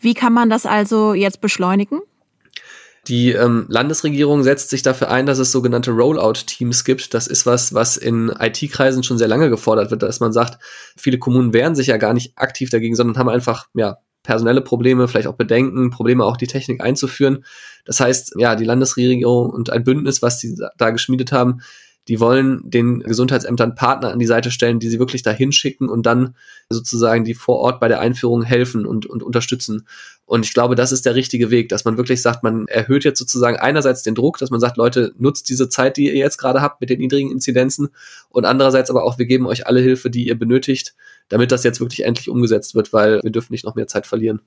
Wie 0.00 0.14
kann 0.14 0.32
man 0.32 0.50
das 0.50 0.66
also 0.66 1.14
jetzt 1.14 1.40
beschleunigen? 1.40 2.00
Die 3.06 3.32
ähm, 3.32 3.66
Landesregierung 3.68 4.42
setzt 4.42 4.70
sich 4.70 4.82
dafür 4.82 5.10
ein, 5.10 5.26
dass 5.26 5.38
es 5.38 5.52
sogenannte 5.52 5.90
Rollout-Teams 5.90 6.84
gibt. 6.84 7.12
Das 7.12 7.26
ist 7.26 7.44
was, 7.44 7.74
was 7.74 7.96
in 7.96 8.30
IT-Kreisen 8.38 9.02
schon 9.02 9.18
sehr 9.18 9.28
lange 9.28 9.50
gefordert 9.50 9.90
wird, 9.90 10.02
dass 10.02 10.20
man 10.20 10.32
sagt, 10.32 10.62
viele 10.96 11.18
Kommunen 11.18 11.52
wehren 11.52 11.74
sich 11.74 11.88
ja 11.88 11.98
gar 11.98 12.14
nicht 12.14 12.36
aktiv 12.36 12.70
dagegen, 12.70 12.96
sondern 12.96 13.18
haben 13.18 13.28
einfach 13.28 13.66
ja 13.74 13.98
personelle 14.22 14.62
Probleme, 14.62 15.06
vielleicht 15.06 15.28
auch 15.28 15.36
Bedenken, 15.36 15.90
Probleme 15.90 16.24
auch 16.24 16.38
die 16.38 16.46
Technik 16.46 16.80
einzuführen. 16.80 17.44
Das 17.84 18.00
heißt, 18.00 18.36
ja, 18.38 18.56
die 18.56 18.64
Landesregierung 18.64 19.50
und 19.50 19.70
ein 19.70 19.84
Bündnis, 19.84 20.22
was 20.22 20.40
sie 20.40 20.56
da 20.78 20.90
geschmiedet 20.90 21.30
haben, 21.30 21.60
die 22.08 22.20
wollen 22.20 22.60
den 22.64 23.00
Gesundheitsämtern 23.00 23.74
Partner 23.74 24.12
an 24.12 24.18
die 24.18 24.26
Seite 24.26 24.50
stellen, 24.50 24.78
die 24.78 24.88
sie 24.88 24.98
wirklich 24.98 25.22
dahin 25.22 25.52
schicken 25.52 25.88
und 25.88 26.04
dann 26.04 26.34
sozusagen 26.68 27.24
die 27.24 27.34
vor 27.34 27.58
Ort 27.58 27.80
bei 27.80 27.88
der 27.88 28.00
Einführung 28.00 28.42
helfen 28.42 28.84
und, 28.84 29.06
und 29.06 29.22
unterstützen. 29.22 29.86
Und 30.26 30.44
ich 30.44 30.52
glaube, 30.52 30.74
das 30.74 30.92
ist 30.92 31.06
der 31.06 31.14
richtige 31.14 31.50
Weg, 31.50 31.68
dass 31.70 31.84
man 31.84 31.96
wirklich 31.96 32.20
sagt, 32.20 32.42
man 32.42 32.66
erhöht 32.68 33.04
jetzt 33.04 33.18
sozusagen 33.18 33.56
einerseits 33.56 34.02
den 34.02 34.14
Druck, 34.14 34.38
dass 34.38 34.50
man 34.50 34.60
sagt, 34.60 34.76
Leute, 34.76 35.12
nutzt 35.18 35.48
diese 35.48 35.68
Zeit, 35.68 35.96
die 35.96 36.06
ihr 36.06 36.16
jetzt 36.16 36.38
gerade 36.38 36.60
habt 36.60 36.80
mit 36.80 36.90
den 36.90 37.00
niedrigen 37.00 37.30
Inzidenzen 37.30 37.88
und 38.28 38.44
andererseits 38.44 38.90
aber 38.90 39.04
auch, 39.04 39.18
wir 39.18 39.26
geben 39.26 39.46
euch 39.46 39.66
alle 39.66 39.80
Hilfe, 39.80 40.10
die 40.10 40.26
ihr 40.26 40.38
benötigt, 40.38 40.94
damit 41.28 41.52
das 41.52 41.64
jetzt 41.64 41.80
wirklich 41.80 42.04
endlich 42.04 42.28
umgesetzt 42.28 42.74
wird, 42.74 42.92
weil 42.92 43.20
wir 43.22 43.32
dürfen 43.32 43.52
nicht 43.52 43.64
noch 43.64 43.74
mehr 43.74 43.86
Zeit 43.86 44.06
verlieren. 44.06 44.40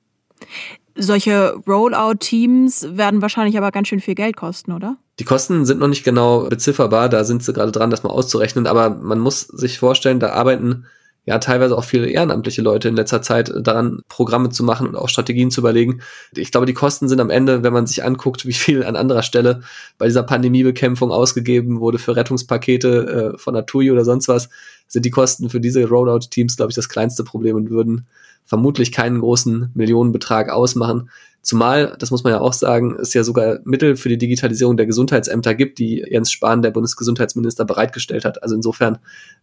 Solche 0.96 1.56
Rollout-Teams 1.68 2.98
werden 2.98 3.22
wahrscheinlich 3.22 3.58
aber 3.58 3.72
ganz 3.72 3.88
schön 3.88 4.00
viel 4.00 4.16
Geld 4.16 4.36
kosten, 4.36 4.72
oder? 4.72 4.98
Die 5.20 5.26
Kosten 5.26 5.66
sind 5.66 5.80
noch 5.80 5.88
nicht 5.88 6.04
genau 6.04 6.46
bezifferbar, 6.48 7.10
da 7.10 7.24
sind 7.24 7.44
sie 7.44 7.54
gerade 7.54 7.72
dran, 7.72 7.90
das 7.90 8.04
mal 8.04 8.10
auszurechnen, 8.10 8.68
aber 8.68 8.90
man 8.90 9.20
muss 9.20 9.42
sich 9.42 9.80
vorstellen, 9.80 10.20
da 10.20 10.30
arbeiten 10.30 10.86
ja 11.28 11.38
teilweise 11.40 11.78
auch 11.78 11.84
viele 11.84 12.08
ehrenamtliche 12.08 12.62
Leute 12.62 12.88
in 12.88 12.96
letzter 12.96 13.22
Zeit 13.22 13.52
daran, 13.60 14.02
Programme 14.08 14.50
zu 14.50 14.64
machen 14.64 14.88
und 14.88 14.96
auch 14.96 15.10
Strategien 15.10 15.52
zu 15.52 15.60
überlegen. 15.60 16.00
Ich 16.34 16.52
glaube, 16.52 16.66
die 16.66 16.74
Kosten 16.74 17.10
sind 17.10 17.20
am 17.20 17.30
Ende, 17.30 17.64
wenn 17.64 17.74
man 17.74 17.86
sich 17.86 18.04
anguckt, 18.04 18.46
wie 18.48 18.54
viel 18.54 18.86
an 18.86 18.96
anderer 18.96 19.24
Stelle 19.24 19.62
bei 19.98 20.06
dieser 20.08 20.24
Pandemiebekämpfung 20.24 21.12
ausgegeben 21.12 21.82
wurde 21.82 22.00
für 22.00 22.16
Rettungspakete 22.16 23.34
äh, 23.36 23.38
von 23.38 23.62
TUI 23.66 23.92
oder 23.92 24.06
sonst 24.06 24.30
was, 24.30 24.48
sind 24.88 25.04
die 25.04 25.12
Kosten 25.12 25.50
für 25.50 25.60
diese 25.60 25.86
Rollout-Teams, 25.86 26.56
glaube 26.56 26.72
ich, 26.72 26.76
das 26.76 26.88
kleinste 26.88 27.26
Problem 27.26 27.58
und 27.58 27.70
würden 27.70 28.08
vermutlich 28.46 28.94
keinen 28.94 29.20
großen 29.20 29.72
Millionenbetrag 29.74 30.50
ausmachen. 30.50 31.10
Zumal, 31.42 31.96
das 32.00 32.12
muss 32.12 32.24
man 32.24 32.34
ja 32.34 32.42
auch 32.42 32.54
sagen, 32.54 32.98
es 33.00 33.14
ja 33.14 33.24
sogar 33.24 33.60
Mittel 33.64 33.96
für 33.96 34.10
die 34.10 34.18
Digitalisierung 34.18 34.76
der 34.76 34.86
Gesundheitsämter 34.86 35.56
gibt, 35.56 35.80
die 35.80 36.06
Jens 36.10 36.32
Spahn, 36.32 36.62
der 36.62 36.72
Bundesgesundheitsminister, 36.72 37.64
bereitgestellt 37.64 38.26
hat. 38.26 38.44
Also 38.44 38.56
insofern, 38.56 38.98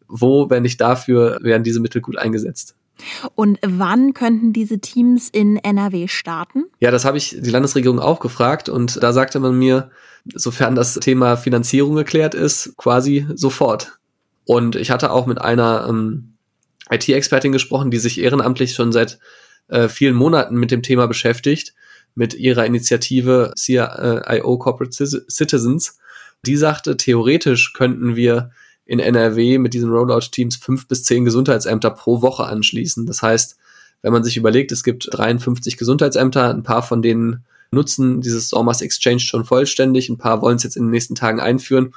wo, 0.06 0.50
wenn 0.50 0.62
nicht 0.64 0.80
dafür, 0.80 1.38
werden 1.40 1.62
diese 1.62 1.80
Mittel 1.80 2.02
gut 2.02 2.18
eingesetzt. 2.18 2.76
Und 3.34 3.58
wann 3.66 4.14
könnten 4.14 4.52
diese 4.52 4.78
Teams 4.78 5.28
in 5.28 5.56
NRW 5.56 6.06
starten? 6.08 6.64
Ja, 6.78 6.90
das 6.90 7.04
habe 7.04 7.18
ich 7.18 7.36
die 7.40 7.50
Landesregierung 7.50 7.98
auch 7.98 8.20
gefragt 8.20 8.68
und 8.68 9.02
da 9.02 9.12
sagte 9.12 9.40
man 9.40 9.58
mir, 9.58 9.90
sofern 10.32 10.74
das 10.74 10.94
Thema 10.94 11.36
Finanzierung 11.36 11.96
geklärt 11.96 12.34
ist, 12.34 12.74
quasi 12.76 13.26
sofort. 13.34 13.98
Und 14.44 14.76
ich 14.76 14.90
hatte 14.90 15.10
auch 15.10 15.26
mit 15.26 15.40
einer 15.40 15.86
ähm, 15.88 16.34
IT-Expertin 16.90 17.52
gesprochen, 17.52 17.90
die 17.90 17.98
sich 17.98 18.20
ehrenamtlich 18.20 18.74
schon 18.74 18.92
seit 18.92 19.18
äh, 19.68 19.88
vielen 19.88 20.14
Monaten 20.14 20.56
mit 20.56 20.70
dem 20.70 20.82
Thema 20.82 21.06
beschäftigt, 21.06 21.74
mit 22.14 22.34
ihrer 22.34 22.64
Initiative 22.64 23.52
CIO 23.56 24.58
Corporate 24.58 24.92
Citizens. 25.28 25.98
Die 26.46 26.56
sagte, 26.56 26.96
theoretisch 26.96 27.72
könnten 27.72 28.16
wir 28.16 28.50
in 28.86 28.98
NRW 28.98 29.58
mit 29.58 29.74
diesen 29.74 29.90
Rollout-Teams 29.90 30.56
fünf 30.56 30.86
bis 30.88 31.04
zehn 31.04 31.24
Gesundheitsämter 31.24 31.90
pro 31.90 32.22
Woche 32.22 32.44
anschließen. 32.44 33.06
Das 33.06 33.22
heißt, 33.22 33.56
wenn 34.02 34.12
man 34.12 34.24
sich 34.24 34.36
überlegt, 34.36 34.70
es 34.72 34.84
gibt 34.84 35.08
53 35.10 35.78
Gesundheitsämter, 35.78 36.50
ein 36.50 36.62
paar 36.62 36.82
von 36.82 37.00
denen 37.00 37.44
nutzen 37.70 38.20
dieses 38.20 38.50
SORMAS 38.50 38.82
Exchange 38.82 39.20
schon 39.20 39.44
vollständig, 39.44 40.08
ein 40.08 40.18
paar 40.18 40.42
wollen 40.42 40.56
es 40.56 40.62
jetzt 40.62 40.76
in 40.76 40.84
den 40.84 40.90
nächsten 40.90 41.14
Tagen 41.14 41.40
einführen, 41.40 41.94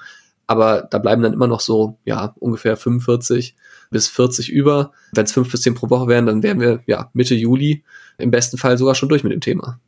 aber 0.48 0.88
da 0.90 0.98
bleiben 0.98 1.22
dann 1.22 1.34
immer 1.34 1.48
noch 1.48 1.60
so, 1.60 1.98
ja, 2.06 2.34
ungefähr 2.40 2.78
45 2.78 3.56
bis 3.92 4.08
40 4.08 4.50
über. 4.50 4.94
Wenn 5.12 5.26
es 5.26 5.34
fünf 5.34 5.52
bis 5.52 5.62
zehn 5.62 5.76
pro 5.76 5.90
Woche 5.90 6.08
wären, 6.08 6.26
dann 6.26 6.42
wären 6.42 6.62
wir 6.62 6.82
ja 6.88 7.10
Mitte 7.14 7.36
Juli 7.36 7.84
im 8.18 8.32
besten 8.32 8.58
Fall 8.58 8.78
sogar 8.78 8.96
schon 8.96 9.10
durch 9.10 9.24
mit 9.24 9.32
dem 9.32 9.42
Thema. 9.42 9.80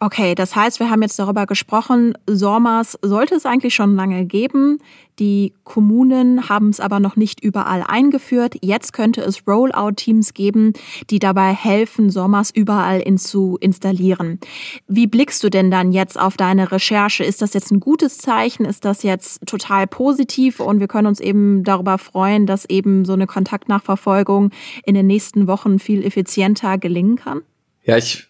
Okay, 0.00 0.36
das 0.36 0.54
heißt, 0.54 0.78
wir 0.78 0.90
haben 0.90 1.02
jetzt 1.02 1.18
darüber 1.18 1.44
gesprochen, 1.46 2.14
SORMAS 2.28 3.00
sollte 3.02 3.34
es 3.34 3.44
eigentlich 3.44 3.74
schon 3.74 3.96
lange 3.96 4.26
geben. 4.26 4.78
Die 5.18 5.52
Kommunen 5.64 6.48
haben 6.48 6.68
es 6.68 6.78
aber 6.78 7.00
noch 7.00 7.16
nicht 7.16 7.42
überall 7.42 7.82
eingeführt. 7.84 8.54
Jetzt 8.62 8.92
könnte 8.92 9.22
es 9.22 9.48
Rollout-Teams 9.48 10.34
geben, 10.34 10.74
die 11.10 11.18
dabei 11.18 11.52
helfen, 11.52 12.10
SORMAS 12.10 12.52
überall 12.52 13.00
in 13.00 13.18
zu 13.18 13.58
installieren. 13.60 14.38
Wie 14.86 15.08
blickst 15.08 15.42
du 15.42 15.50
denn 15.50 15.72
dann 15.72 15.90
jetzt 15.90 16.16
auf 16.18 16.36
deine 16.36 16.70
Recherche? 16.70 17.24
Ist 17.24 17.42
das 17.42 17.52
jetzt 17.52 17.72
ein 17.72 17.80
gutes 17.80 18.18
Zeichen? 18.18 18.66
Ist 18.66 18.84
das 18.84 19.02
jetzt 19.02 19.44
total 19.46 19.88
positiv? 19.88 20.60
Und 20.60 20.78
wir 20.78 20.86
können 20.86 21.08
uns 21.08 21.18
eben 21.18 21.64
darüber 21.64 21.98
freuen, 21.98 22.46
dass 22.46 22.70
eben 22.70 23.04
so 23.04 23.14
eine 23.14 23.26
Kontaktnachverfolgung 23.26 24.52
in 24.84 24.94
den 24.94 25.08
nächsten 25.08 25.48
Wochen 25.48 25.80
viel 25.80 26.04
effizienter 26.04 26.78
gelingen 26.78 27.16
kann? 27.16 27.42
Ja, 27.88 27.96
ich 27.96 28.28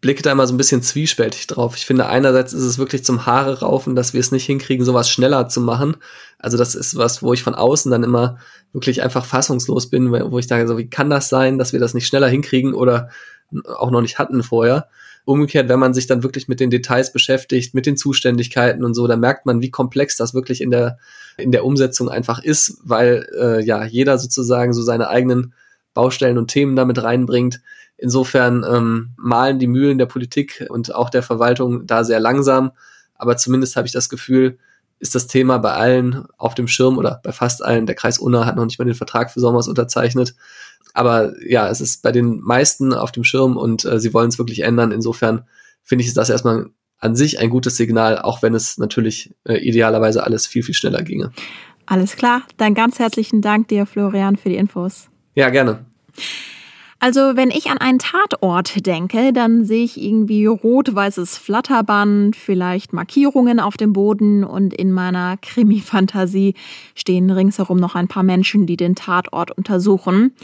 blicke 0.00 0.22
da 0.22 0.32
immer 0.32 0.46
so 0.46 0.54
ein 0.54 0.56
bisschen 0.56 0.80
zwiespältig 0.80 1.46
drauf. 1.46 1.76
Ich 1.76 1.84
finde, 1.84 2.06
einerseits 2.06 2.54
ist 2.54 2.62
es 2.62 2.78
wirklich 2.78 3.04
zum 3.04 3.26
Haare 3.26 3.60
raufen, 3.60 3.94
dass 3.94 4.14
wir 4.14 4.20
es 4.20 4.32
nicht 4.32 4.46
hinkriegen, 4.46 4.86
sowas 4.86 5.10
schneller 5.10 5.48
zu 5.48 5.60
machen. 5.60 5.98
Also 6.38 6.56
das 6.56 6.74
ist 6.74 6.96
was, 6.96 7.22
wo 7.22 7.34
ich 7.34 7.42
von 7.42 7.54
außen 7.54 7.90
dann 7.90 8.04
immer 8.04 8.38
wirklich 8.72 9.02
einfach 9.02 9.26
fassungslos 9.26 9.90
bin, 9.90 10.10
wo 10.10 10.38
ich 10.38 10.48
sage, 10.48 10.66
so, 10.66 10.78
wie 10.78 10.88
kann 10.88 11.10
das 11.10 11.28
sein, 11.28 11.58
dass 11.58 11.74
wir 11.74 11.78
das 11.80 11.92
nicht 11.92 12.06
schneller 12.06 12.28
hinkriegen 12.28 12.72
oder 12.72 13.10
auch 13.66 13.90
noch 13.90 14.00
nicht 14.00 14.18
hatten 14.18 14.42
vorher. 14.42 14.88
Umgekehrt, 15.26 15.68
wenn 15.68 15.78
man 15.78 15.92
sich 15.92 16.06
dann 16.06 16.22
wirklich 16.22 16.48
mit 16.48 16.58
den 16.58 16.70
Details 16.70 17.12
beschäftigt, 17.12 17.74
mit 17.74 17.84
den 17.84 17.98
Zuständigkeiten 17.98 18.82
und 18.82 18.94
so, 18.94 19.06
dann 19.06 19.20
merkt 19.20 19.44
man, 19.44 19.60
wie 19.60 19.70
komplex 19.70 20.16
das 20.16 20.32
wirklich 20.32 20.62
in 20.62 20.70
der, 20.70 20.96
in 21.36 21.52
der 21.52 21.66
Umsetzung 21.66 22.08
einfach 22.08 22.42
ist, 22.42 22.78
weil 22.82 23.28
äh, 23.38 23.62
ja 23.62 23.84
jeder 23.84 24.16
sozusagen 24.16 24.72
so 24.72 24.80
seine 24.80 25.08
eigenen 25.10 25.52
Baustellen 25.92 26.38
und 26.38 26.48
Themen 26.48 26.76
damit 26.76 27.02
reinbringt. 27.02 27.60
Insofern 28.00 28.64
ähm, 28.68 29.10
malen 29.16 29.58
die 29.58 29.66
Mühlen 29.66 29.98
der 29.98 30.06
Politik 30.06 30.66
und 30.70 30.94
auch 30.94 31.10
der 31.10 31.22
Verwaltung 31.22 31.86
da 31.86 32.02
sehr 32.02 32.18
langsam. 32.18 32.72
Aber 33.14 33.36
zumindest 33.36 33.76
habe 33.76 33.86
ich 33.86 33.92
das 33.92 34.08
Gefühl, 34.08 34.58
ist 34.98 35.14
das 35.14 35.26
Thema 35.26 35.58
bei 35.58 35.72
allen 35.72 36.24
auf 36.38 36.54
dem 36.54 36.66
Schirm 36.66 36.96
oder 36.96 37.20
bei 37.22 37.32
fast 37.32 37.62
allen. 37.62 37.86
Der 37.86 37.94
Kreis 37.94 38.18
Unna 38.18 38.46
hat 38.46 38.56
noch 38.56 38.64
nicht 38.64 38.78
mal 38.78 38.86
den 38.86 38.94
Vertrag 38.94 39.30
für 39.30 39.40
Sommers 39.40 39.68
unterzeichnet. 39.68 40.34
Aber 40.94 41.34
ja, 41.46 41.68
es 41.68 41.80
ist 41.80 42.02
bei 42.02 42.10
den 42.10 42.40
meisten 42.40 42.94
auf 42.94 43.12
dem 43.12 43.24
Schirm 43.24 43.56
und 43.56 43.84
äh, 43.84 44.00
sie 44.00 44.14
wollen 44.14 44.28
es 44.28 44.38
wirklich 44.38 44.60
ändern. 44.60 44.92
Insofern 44.92 45.44
finde 45.82 46.04
ich 46.04 46.14
das 46.14 46.30
erstmal 46.30 46.70
an 46.98 47.16
sich 47.16 47.38
ein 47.38 47.50
gutes 47.50 47.76
Signal, 47.76 48.18
auch 48.18 48.42
wenn 48.42 48.54
es 48.54 48.78
natürlich 48.78 49.34
äh, 49.44 49.56
idealerweise 49.56 50.24
alles 50.24 50.46
viel, 50.46 50.62
viel 50.62 50.74
schneller 50.74 51.02
ginge. 51.02 51.32
Alles 51.86 52.16
klar. 52.16 52.42
Dann 52.56 52.74
ganz 52.74 52.98
herzlichen 52.98 53.42
Dank 53.42 53.68
dir, 53.68 53.84
Florian, 53.84 54.36
für 54.36 54.48
die 54.48 54.56
Infos. 54.56 55.08
Ja, 55.34 55.50
gerne. 55.50 55.84
Also, 57.02 57.34
wenn 57.34 57.50
ich 57.50 57.70
an 57.70 57.78
einen 57.78 57.98
Tatort 57.98 58.86
denke, 58.86 59.32
dann 59.32 59.64
sehe 59.64 59.84
ich 59.84 59.98
irgendwie 59.98 60.44
rot-weißes 60.44 61.38
Flatterband, 61.38 62.36
vielleicht 62.36 62.92
Markierungen 62.92 63.58
auf 63.58 63.78
dem 63.78 63.94
Boden 63.94 64.44
und 64.44 64.74
in 64.74 64.92
meiner 64.92 65.38
Krimi-Fantasie 65.38 66.54
stehen 66.94 67.30
ringsherum 67.30 67.78
noch 67.78 67.94
ein 67.94 68.06
paar 68.06 68.22
Menschen, 68.22 68.66
die 68.66 68.76
den 68.76 68.96
Tatort 68.96 69.50
untersuchen. 69.50 70.34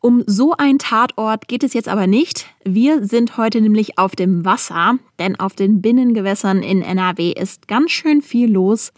Um 0.00 0.24
so 0.26 0.54
einen 0.56 0.78
Tatort 0.78 1.48
geht 1.48 1.62
es 1.62 1.74
jetzt 1.74 1.88
aber 1.88 2.06
nicht. 2.06 2.46
Wir 2.64 3.04
sind 3.04 3.36
heute 3.36 3.60
nämlich 3.60 3.98
auf 3.98 4.16
dem 4.16 4.46
Wasser, 4.46 4.94
denn 5.18 5.38
auf 5.38 5.54
den 5.54 5.82
Binnengewässern 5.82 6.62
in 6.62 6.80
NRW 6.80 7.32
ist 7.32 7.68
ganz 7.68 7.90
schön 7.90 8.22
viel 8.22 8.50
los. 8.50 8.94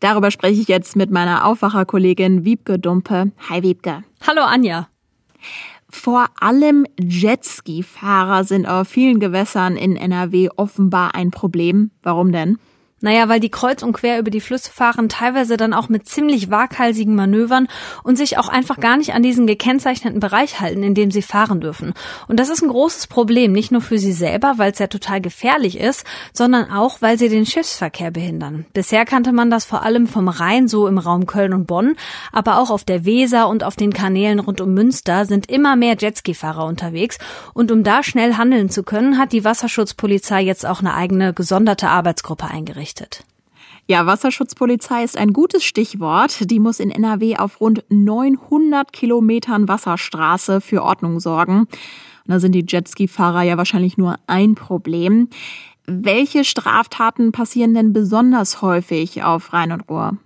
Darüber 0.00 0.32
spreche 0.32 0.60
ich 0.60 0.66
jetzt 0.66 0.96
mit 0.96 1.12
meiner 1.12 1.46
Aufwacherkollegin 1.46 2.44
Wiebke 2.44 2.80
Dumpe. 2.80 3.30
Hi 3.48 3.62
Wiebke. 3.62 4.02
Hallo 4.26 4.42
Anja. 4.42 4.88
Vor 5.90 6.26
allem 6.38 6.86
Jetski-Fahrer 6.98 8.44
sind 8.44 8.66
auf 8.66 8.88
vielen 8.88 9.18
Gewässern 9.18 9.76
in 9.76 9.96
NRW 9.96 10.48
offenbar 10.56 11.14
ein 11.14 11.30
Problem. 11.30 11.90
Warum 12.02 12.32
denn? 12.32 12.58
Naja, 13.02 13.30
weil 13.30 13.40
die 13.40 13.50
kreuz 13.50 13.82
und 13.82 13.94
quer 13.94 14.18
über 14.18 14.30
die 14.30 14.42
Flüsse 14.42 14.70
fahren, 14.70 15.08
teilweise 15.08 15.56
dann 15.56 15.72
auch 15.72 15.88
mit 15.88 16.06
ziemlich 16.06 16.50
waghalsigen 16.50 17.14
Manövern 17.14 17.66
und 18.02 18.16
sich 18.16 18.36
auch 18.36 18.48
einfach 18.48 18.78
gar 18.78 18.98
nicht 18.98 19.14
an 19.14 19.22
diesen 19.22 19.46
gekennzeichneten 19.46 20.20
Bereich 20.20 20.60
halten, 20.60 20.82
in 20.82 20.94
dem 20.94 21.10
sie 21.10 21.22
fahren 21.22 21.60
dürfen. 21.60 21.94
Und 22.28 22.38
das 22.38 22.50
ist 22.50 22.62
ein 22.62 22.68
großes 22.68 23.06
Problem, 23.06 23.52
nicht 23.52 23.72
nur 23.72 23.80
für 23.80 23.98
sie 23.98 24.12
selber, 24.12 24.54
weil 24.58 24.72
es 24.72 24.78
ja 24.78 24.86
total 24.86 25.22
gefährlich 25.22 25.80
ist, 25.80 26.04
sondern 26.34 26.70
auch, 26.70 27.00
weil 27.00 27.18
sie 27.18 27.30
den 27.30 27.46
Schiffsverkehr 27.46 28.10
behindern. 28.10 28.66
Bisher 28.74 29.06
kannte 29.06 29.32
man 29.32 29.50
das 29.50 29.64
vor 29.64 29.82
allem 29.82 30.06
vom 30.06 30.28
Rhein, 30.28 30.68
so 30.68 30.86
im 30.86 30.98
Raum 30.98 31.24
Köln 31.24 31.54
und 31.54 31.66
Bonn, 31.66 31.96
aber 32.32 32.58
auch 32.58 32.68
auf 32.68 32.84
der 32.84 33.06
Weser 33.06 33.48
und 33.48 33.64
auf 33.64 33.76
den 33.76 33.94
Kanälen 33.94 34.40
rund 34.40 34.60
um 34.60 34.74
Münster 34.74 35.24
sind 35.24 35.50
immer 35.50 35.74
mehr 35.74 35.96
Jetski-Fahrer 35.98 36.66
unterwegs. 36.66 37.16
Und 37.54 37.72
um 37.72 37.82
da 37.82 38.02
schnell 38.02 38.34
handeln 38.34 38.68
zu 38.68 38.82
können, 38.82 39.16
hat 39.16 39.32
die 39.32 39.44
Wasserschutzpolizei 39.44 40.42
jetzt 40.42 40.66
auch 40.66 40.80
eine 40.80 40.92
eigene 40.92 41.32
gesonderte 41.32 41.88
Arbeitsgruppe 41.88 42.44
eingerichtet 42.44 42.89
berichtet. 42.90 43.24
Ja, 43.86 44.06
Wasserschutzpolizei 44.06 45.02
ist 45.02 45.16
ein 45.16 45.32
gutes 45.32 45.64
Stichwort. 45.64 46.50
Die 46.50 46.60
muss 46.60 46.78
in 46.78 46.90
NRW 46.90 47.36
auf 47.36 47.60
rund 47.60 47.84
900 47.88 48.92
Kilometern 48.92 49.66
Wasserstraße 49.66 50.60
für 50.60 50.82
Ordnung 50.82 51.18
sorgen. 51.18 51.60
Und 51.60 51.68
da 52.26 52.38
sind 52.38 52.52
die 52.52 52.64
Jetski-Fahrer 52.66 53.42
ja 53.42 53.56
wahrscheinlich 53.56 53.98
nur 53.98 54.16
ein 54.28 54.54
Problem. 54.54 55.28
Welche 55.86 56.44
Straftaten 56.44 57.32
passieren 57.32 57.74
denn 57.74 57.92
besonders 57.92 58.62
häufig 58.62 59.24
auf 59.24 59.52
Rhein 59.52 59.72
und 59.72 59.88
Ruhr? 59.88 60.18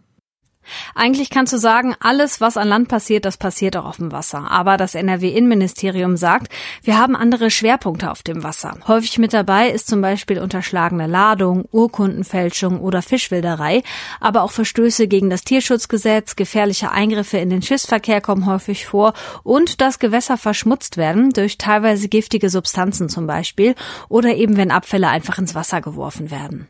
Eigentlich 0.94 1.30
kannst 1.30 1.52
du 1.52 1.58
sagen, 1.58 1.94
alles, 2.00 2.40
was 2.40 2.56
an 2.56 2.68
Land 2.68 2.88
passiert, 2.88 3.24
das 3.24 3.36
passiert 3.36 3.76
auch 3.76 3.84
auf 3.84 3.96
dem 3.96 4.12
Wasser. 4.12 4.50
Aber 4.50 4.76
das 4.76 4.94
NRW-Innenministerium 4.94 6.16
sagt, 6.16 6.52
wir 6.82 6.98
haben 6.98 7.16
andere 7.16 7.50
Schwerpunkte 7.50 8.10
auf 8.10 8.22
dem 8.22 8.42
Wasser. 8.42 8.78
Häufig 8.86 9.18
mit 9.18 9.32
dabei 9.32 9.70
ist 9.70 9.86
zum 9.86 10.00
Beispiel 10.00 10.38
unterschlagene 10.38 11.06
Ladung, 11.06 11.64
Urkundenfälschung 11.70 12.80
oder 12.80 13.02
Fischwilderei. 13.02 13.82
Aber 14.20 14.42
auch 14.42 14.50
Verstöße 14.50 15.08
gegen 15.08 15.30
das 15.30 15.42
Tierschutzgesetz, 15.42 16.36
gefährliche 16.36 16.90
Eingriffe 16.90 17.38
in 17.38 17.50
den 17.50 17.62
Schiffsverkehr 17.62 18.20
kommen 18.20 18.46
häufig 18.46 18.86
vor 18.86 19.14
und 19.42 19.80
dass 19.80 19.98
Gewässer 19.98 20.36
verschmutzt 20.36 20.96
werden 20.96 21.30
durch 21.30 21.58
teilweise 21.58 22.08
giftige 22.08 22.50
Substanzen 22.50 23.08
zum 23.08 23.26
Beispiel 23.26 23.74
oder 24.08 24.34
eben 24.34 24.56
wenn 24.56 24.70
Abfälle 24.70 25.08
einfach 25.08 25.38
ins 25.38 25.54
Wasser 25.54 25.80
geworfen 25.80 26.30
werden. 26.30 26.68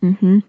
Mhm. 0.00 0.42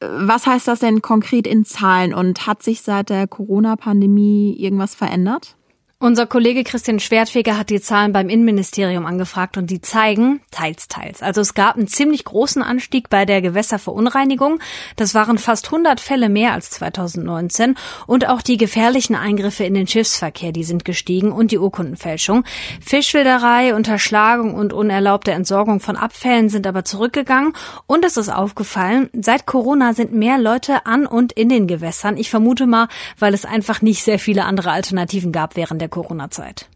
Was 0.00 0.46
heißt 0.46 0.66
das 0.66 0.80
denn 0.80 1.02
konkret 1.02 1.46
in 1.46 1.64
Zahlen 1.64 2.14
und 2.14 2.46
hat 2.46 2.62
sich 2.62 2.80
seit 2.80 3.10
der 3.10 3.26
Corona-Pandemie 3.26 4.56
irgendwas 4.58 4.94
verändert? 4.94 5.56
Unser 6.02 6.26
Kollege 6.26 6.64
Christian 6.64 6.98
Schwertfeger 6.98 7.58
hat 7.58 7.68
die 7.68 7.82
Zahlen 7.82 8.14
beim 8.14 8.30
Innenministerium 8.30 9.04
angefragt 9.04 9.58
und 9.58 9.68
die 9.68 9.82
zeigen 9.82 10.40
teils, 10.50 10.88
teils. 10.88 11.20
Also 11.20 11.42
es 11.42 11.52
gab 11.52 11.76
einen 11.76 11.88
ziemlich 11.88 12.24
großen 12.24 12.62
Anstieg 12.62 13.10
bei 13.10 13.26
der 13.26 13.42
Gewässerverunreinigung. 13.42 14.60
Das 14.96 15.14
waren 15.14 15.36
fast 15.36 15.66
100 15.66 16.00
Fälle 16.00 16.30
mehr 16.30 16.54
als 16.54 16.70
2019. 16.70 17.74
Und 18.06 18.26
auch 18.26 18.40
die 18.40 18.56
gefährlichen 18.56 19.14
Eingriffe 19.14 19.64
in 19.64 19.74
den 19.74 19.86
Schiffsverkehr, 19.86 20.52
die 20.52 20.64
sind 20.64 20.86
gestiegen 20.86 21.32
und 21.32 21.50
die 21.50 21.58
Urkundenfälschung. 21.58 22.44
Fischwilderei, 22.80 23.74
Unterschlagung 23.74 24.54
und 24.54 24.72
unerlaubte 24.72 25.32
Entsorgung 25.32 25.80
von 25.80 25.96
Abfällen 25.96 26.48
sind 26.48 26.66
aber 26.66 26.82
zurückgegangen. 26.86 27.52
Und 27.86 28.06
es 28.06 28.16
ist 28.16 28.30
aufgefallen, 28.30 29.10
seit 29.12 29.44
Corona 29.44 29.92
sind 29.92 30.14
mehr 30.14 30.38
Leute 30.38 30.86
an 30.86 31.04
und 31.04 31.32
in 31.34 31.50
den 31.50 31.66
Gewässern. 31.66 32.16
Ich 32.16 32.30
vermute 32.30 32.66
mal, 32.66 32.88
weil 33.18 33.34
es 33.34 33.44
einfach 33.44 33.82
nicht 33.82 34.02
sehr 34.02 34.18
viele 34.18 34.46
andere 34.46 34.70
Alternativen 34.70 35.30
gab 35.30 35.56
während 35.56 35.82
der 35.82 35.89
Corona-Zeit. 35.90 36.68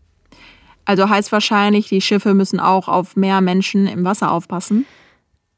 Also 0.84 1.08
heißt 1.08 1.32
wahrscheinlich, 1.32 1.88
die 1.88 2.00
Schiffe 2.00 2.34
müssen 2.34 2.60
auch 2.60 2.88
auf 2.88 3.16
mehr 3.16 3.40
Menschen 3.40 3.86
im 3.86 4.04
Wasser 4.04 4.30
aufpassen? 4.30 4.86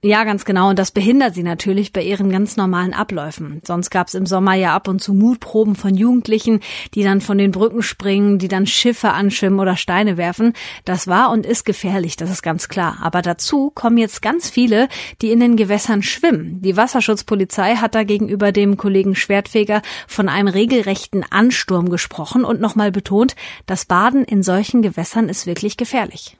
Ja, 0.07 0.23
ganz 0.23 0.45
genau. 0.45 0.71
Und 0.71 0.79
das 0.79 0.93
behindert 0.93 1.35
sie 1.35 1.43
natürlich 1.43 1.93
bei 1.93 2.01
ihren 2.01 2.31
ganz 2.31 2.57
normalen 2.57 2.95
Abläufen. 2.95 3.61
Sonst 3.67 3.91
gab 3.91 4.07
es 4.07 4.15
im 4.15 4.25
Sommer 4.25 4.55
ja 4.55 4.73
ab 4.73 4.87
und 4.87 5.03
zu 5.03 5.13
Mutproben 5.13 5.75
von 5.75 5.97
Jugendlichen, 5.97 6.61
die 6.95 7.03
dann 7.03 7.21
von 7.21 7.39
den 7.39 7.51
Brücken 7.51 7.83
springen, 7.83 8.39
die 8.39 8.47
dann 8.47 8.69
Schiffe 8.69 9.11
anschwimmen 9.11 9.59
oder 9.59 9.77
Steine 9.77 10.17
werfen. 10.17 10.53
Das 10.85 11.09
war 11.09 11.33
und 11.33 11.45
ist 11.45 11.65
gefährlich, 11.65 12.15
das 12.15 12.31
ist 12.31 12.43
ganz 12.43 12.69
klar. 12.69 12.99
Aber 13.03 13.21
dazu 13.21 13.73
kommen 13.75 13.99
jetzt 13.99 14.23
ganz 14.23 14.49
viele, 14.49 14.89
die 15.23 15.33
in 15.33 15.41
den 15.41 15.57
Gewässern 15.57 16.05
schwimmen. 16.05 16.63
Die 16.63 16.77
Wasserschutzpolizei 16.77 17.75
hat 17.75 17.97
da 17.97 18.05
gegenüber 18.05 18.53
dem 18.53 18.77
Kollegen 18.77 19.17
Schwertfeger 19.17 19.83
von 20.07 20.29
einem 20.29 20.47
regelrechten 20.47 21.25
Ansturm 21.29 21.89
gesprochen 21.89 22.45
und 22.45 22.61
nochmal 22.61 22.93
betont, 22.93 23.35
das 23.67 23.87
Baden 23.87 24.23
in 24.23 24.45
solchen 24.45 24.83
Gewässern 24.83 25.29
ist 25.29 25.47
wirklich 25.47 25.77
gefährlich. 25.77 26.39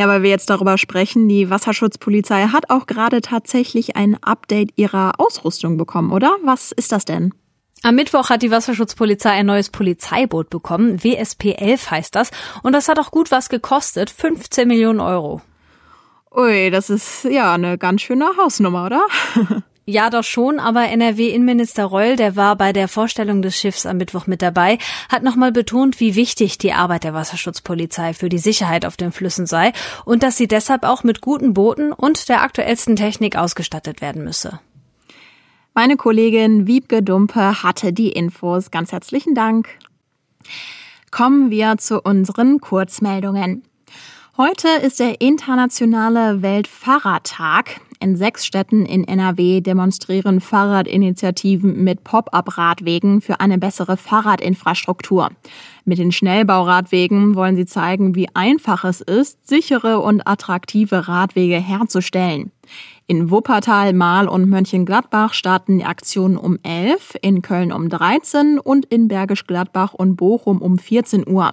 Ja, 0.00 0.08
weil 0.08 0.22
wir 0.22 0.30
jetzt 0.30 0.48
darüber 0.48 0.78
sprechen, 0.78 1.28
die 1.28 1.50
Wasserschutzpolizei 1.50 2.46
hat 2.46 2.70
auch 2.70 2.86
gerade 2.86 3.20
tatsächlich 3.20 3.96
ein 3.96 4.16
Update 4.22 4.70
ihrer 4.76 5.20
Ausrüstung 5.20 5.76
bekommen, 5.76 6.10
oder? 6.10 6.38
Was 6.42 6.72
ist 6.72 6.90
das 6.90 7.04
denn? 7.04 7.34
Am 7.82 7.96
Mittwoch 7.96 8.30
hat 8.30 8.40
die 8.40 8.50
Wasserschutzpolizei 8.50 9.28
ein 9.28 9.44
neues 9.44 9.68
Polizeiboot 9.68 10.48
bekommen. 10.48 11.04
WSP 11.04 11.52
11 11.52 11.90
heißt 11.90 12.14
das. 12.14 12.30
Und 12.62 12.72
das 12.72 12.88
hat 12.88 12.98
auch 12.98 13.10
gut 13.10 13.30
was 13.30 13.50
gekostet. 13.50 14.08
15 14.08 14.66
Millionen 14.66 15.00
Euro. 15.00 15.42
Ui, 16.34 16.70
das 16.70 16.88
ist 16.88 17.24
ja 17.24 17.52
eine 17.52 17.76
ganz 17.76 18.00
schöne 18.00 18.24
Hausnummer, 18.38 18.86
oder? 18.86 19.06
Ja, 19.90 20.08
doch 20.08 20.22
schon, 20.22 20.60
aber 20.60 20.84
NRW-Innenminister 20.84 21.84
Reul, 21.84 22.14
der 22.14 22.36
war 22.36 22.54
bei 22.54 22.72
der 22.72 22.86
Vorstellung 22.86 23.42
des 23.42 23.56
Schiffs 23.56 23.86
am 23.86 23.96
Mittwoch 23.96 24.28
mit 24.28 24.40
dabei, 24.40 24.78
hat 25.08 25.24
nochmal 25.24 25.50
betont, 25.50 25.98
wie 25.98 26.14
wichtig 26.14 26.58
die 26.58 26.72
Arbeit 26.72 27.02
der 27.02 27.12
Wasserschutzpolizei 27.12 28.14
für 28.14 28.28
die 28.28 28.38
Sicherheit 28.38 28.86
auf 28.86 28.96
den 28.96 29.10
Flüssen 29.10 29.46
sei 29.46 29.72
und 30.04 30.22
dass 30.22 30.36
sie 30.36 30.46
deshalb 30.46 30.84
auch 30.84 31.02
mit 31.02 31.20
guten 31.20 31.54
Booten 31.54 31.92
und 31.92 32.28
der 32.28 32.42
aktuellsten 32.42 32.94
Technik 32.94 33.34
ausgestattet 33.34 34.00
werden 34.00 34.22
müsse. 34.22 34.60
Meine 35.74 35.96
Kollegin 35.96 36.68
Wiebke 36.68 37.02
Dumpe 37.02 37.64
hatte 37.64 37.92
die 37.92 38.10
Infos. 38.10 38.70
Ganz 38.70 38.92
herzlichen 38.92 39.34
Dank. 39.34 39.66
Kommen 41.10 41.50
wir 41.50 41.78
zu 41.78 42.00
unseren 42.00 42.60
Kurzmeldungen. 42.60 43.64
Heute 44.36 44.68
ist 44.68 45.00
der 45.00 45.20
internationale 45.20 46.42
Weltfahrradtag. 46.42 47.80
In 48.02 48.16
sechs 48.16 48.46
Städten 48.46 48.86
in 48.86 49.04
NRW 49.04 49.60
demonstrieren 49.60 50.40
Fahrradinitiativen 50.40 51.84
mit 51.84 52.02
Pop-up-Radwegen 52.02 53.20
für 53.20 53.40
eine 53.40 53.58
bessere 53.58 53.98
Fahrradinfrastruktur. 53.98 55.28
Mit 55.84 55.98
den 55.98 56.10
Schnellbauradwegen 56.10 57.34
wollen 57.34 57.56
sie 57.56 57.66
zeigen, 57.66 58.14
wie 58.14 58.34
einfach 58.34 58.84
es 58.84 59.02
ist, 59.02 59.46
sichere 59.46 59.98
und 59.98 60.26
attraktive 60.26 61.08
Radwege 61.08 61.56
herzustellen. 61.56 62.52
In 63.06 63.30
Wuppertal, 63.30 63.92
Mahl 63.92 64.28
und 64.28 64.48
Mönchengladbach 64.48 65.34
starten 65.34 65.78
die 65.78 65.84
Aktionen 65.84 66.36
um 66.36 66.58
11, 66.62 67.16
in 67.20 67.42
Köln 67.42 67.72
um 67.72 67.88
13 67.88 68.60
und 68.60 68.86
in 68.86 69.08
Bergisch 69.08 69.46
Gladbach 69.46 69.92
und 69.92 70.16
Bochum 70.16 70.62
um 70.62 70.78
14 70.78 71.28
Uhr. 71.28 71.50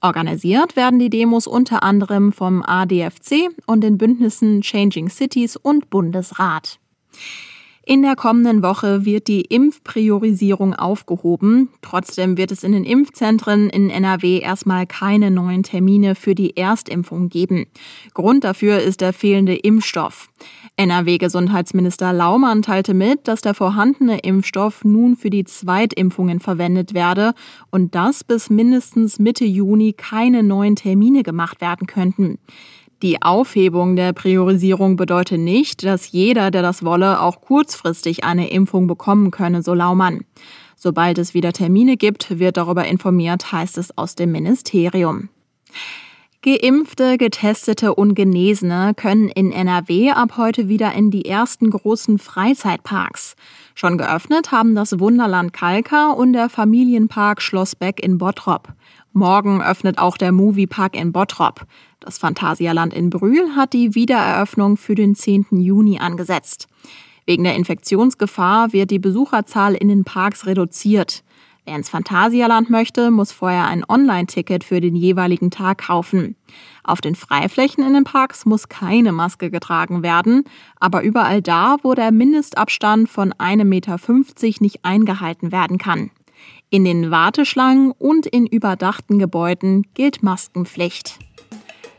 Organisiert 0.00 0.76
werden 0.76 0.98
die 0.98 1.10
Demos 1.10 1.46
unter 1.46 1.82
anderem 1.82 2.32
vom 2.32 2.62
ADFC 2.62 3.48
und 3.66 3.80
den 3.80 3.98
Bündnissen 3.98 4.62
Changing 4.62 5.08
Cities 5.08 5.56
und 5.56 5.90
Bundesrat. 5.90 6.78
In 7.90 8.02
der 8.02 8.16
kommenden 8.16 8.62
Woche 8.62 9.06
wird 9.06 9.28
die 9.28 9.40
Impfpriorisierung 9.40 10.74
aufgehoben. 10.74 11.70
Trotzdem 11.80 12.36
wird 12.36 12.52
es 12.52 12.62
in 12.62 12.72
den 12.72 12.84
Impfzentren 12.84 13.70
in 13.70 13.88
NRW 13.88 14.40
erstmal 14.40 14.86
keine 14.86 15.30
neuen 15.30 15.62
Termine 15.62 16.14
für 16.14 16.34
die 16.34 16.54
Erstimpfung 16.54 17.30
geben. 17.30 17.64
Grund 18.12 18.44
dafür 18.44 18.80
ist 18.80 19.00
der 19.00 19.14
fehlende 19.14 19.54
Impfstoff. 19.54 20.28
NRW-Gesundheitsminister 20.76 22.12
Laumann 22.12 22.60
teilte 22.60 22.92
mit, 22.92 23.26
dass 23.26 23.40
der 23.40 23.54
vorhandene 23.54 24.18
Impfstoff 24.18 24.84
nun 24.84 25.16
für 25.16 25.30
die 25.30 25.44
Zweitimpfungen 25.44 26.40
verwendet 26.40 26.92
werde 26.92 27.32
und 27.70 27.94
dass 27.94 28.22
bis 28.22 28.50
mindestens 28.50 29.18
Mitte 29.18 29.46
Juni 29.46 29.94
keine 29.94 30.42
neuen 30.42 30.76
Termine 30.76 31.22
gemacht 31.22 31.62
werden 31.62 31.86
könnten. 31.86 32.38
Die 33.00 33.22
Aufhebung 33.22 33.94
der 33.94 34.12
Priorisierung 34.12 34.96
bedeutet 34.96 35.38
nicht, 35.38 35.84
dass 35.84 36.10
jeder, 36.10 36.50
der 36.50 36.62
das 36.62 36.84
wolle, 36.84 37.20
auch 37.20 37.40
kurzfristig 37.40 38.24
eine 38.24 38.50
Impfung 38.50 38.88
bekommen 38.88 39.30
könne, 39.30 39.62
so 39.62 39.72
Laumann. 39.72 40.24
Sobald 40.74 41.18
es 41.18 41.32
wieder 41.32 41.52
Termine 41.52 41.96
gibt, 41.96 42.40
wird 42.40 42.56
darüber 42.56 42.84
informiert, 42.86 43.52
heißt 43.52 43.78
es 43.78 43.96
aus 43.96 44.16
dem 44.16 44.32
Ministerium. 44.32 45.28
Geimpfte, 46.42 47.18
Getestete 47.18 47.94
und 47.94 48.14
Genesene 48.14 48.94
können 48.94 49.28
in 49.28 49.52
NRW 49.52 50.12
ab 50.12 50.36
heute 50.36 50.68
wieder 50.68 50.92
in 50.94 51.10
die 51.10 51.24
ersten 51.24 51.70
großen 51.70 52.18
Freizeitparks. 52.18 53.34
Schon 53.74 53.98
geöffnet 53.98 54.50
haben 54.50 54.74
das 54.74 54.98
Wunderland 55.00 55.52
Kalka 55.52 56.10
und 56.10 56.32
der 56.32 56.48
Familienpark 56.48 57.42
Schloss 57.42 57.74
Beck 57.74 58.00
in 58.00 58.18
Bottrop. 58.18 58.72
Morgen 59.18 59.60
öffnet 59.60 59.98
auch 59.98 60.16
der 60.16 60.30
Moviepark 60.32 60.96
in 60.96 61.12
Bottrop. 61.12 61.66
Das 61.98 62.18
Phantasialand 62.18 62.94
in 62.94 63.10
Brühl 63.10 63.56
hat 63.56 63.72
die 63.72 63.94
Wiedereröffnung 63.96 64.76
für 64.76 64.94
den 64.94 65.16
10. 65.16 65.46
Juni 65.50 65.98
angesetzt. 65.98 66.68
Wegen 67.26 67.44
der 67.44 67.56
Infektionsgefahr 67.56 68.72
wird 68.72 68.92
die 68.92 69.00
Besucherzahl 69.00 69.74
in 69.74 69.88
den 69.88 70.04
Parks 70.04 70.46
reduziert. 70.46 71.24
Wer 71.66 71.76
ins 71.76 71.90
Phantasialand 71.90 72.70
möchte, 72.70 73.10
muss 73.10 73.32
vorher 73.32 73.66
ein 73.66 73.84
Online-Ticket 73.86 74.64
für 74.64 74.80
den 74.80 74.96
jeweiligen 74.96 75.50
Tag 75.50 75.78
kaufen. 75.78 76.36
Auf 76.84 77.00
den 77.00 77.14
Freiflächen 77.14 77.84
in 77.84 77.92
den 77.92 78.04
Parks 78.04 78.46
muss 78.46 78.70
keine 78.70 79.12
Maske 79.12 79.50
getragen 79.50 80.02
werden, 80.02 80.44
aber 80.80 81.02
überall 81.02 81.42
da, 81.42 81.76
wo 81.82 81.92
der 81.92 82.12
Mindestabstand 82.12 83.10
von 83.10 83.34
1,50 83.34 83.64
Meter 83.64 83.98
nicht 84.60 84.84
eingehalten 84.84 85.52
werden 85.52 85.76
kann. 85.76 86.10
In 86.70 86.84
den 86.84 87.10
Warteschlangen 87.10 87.92
und 87.92 88.26
in 88.26 88.46
überdachten 88.46 89.18
Gebäuden 89.18 89.86
gilt 89.94 90.22
Maskenpflicht. 90.22 91.18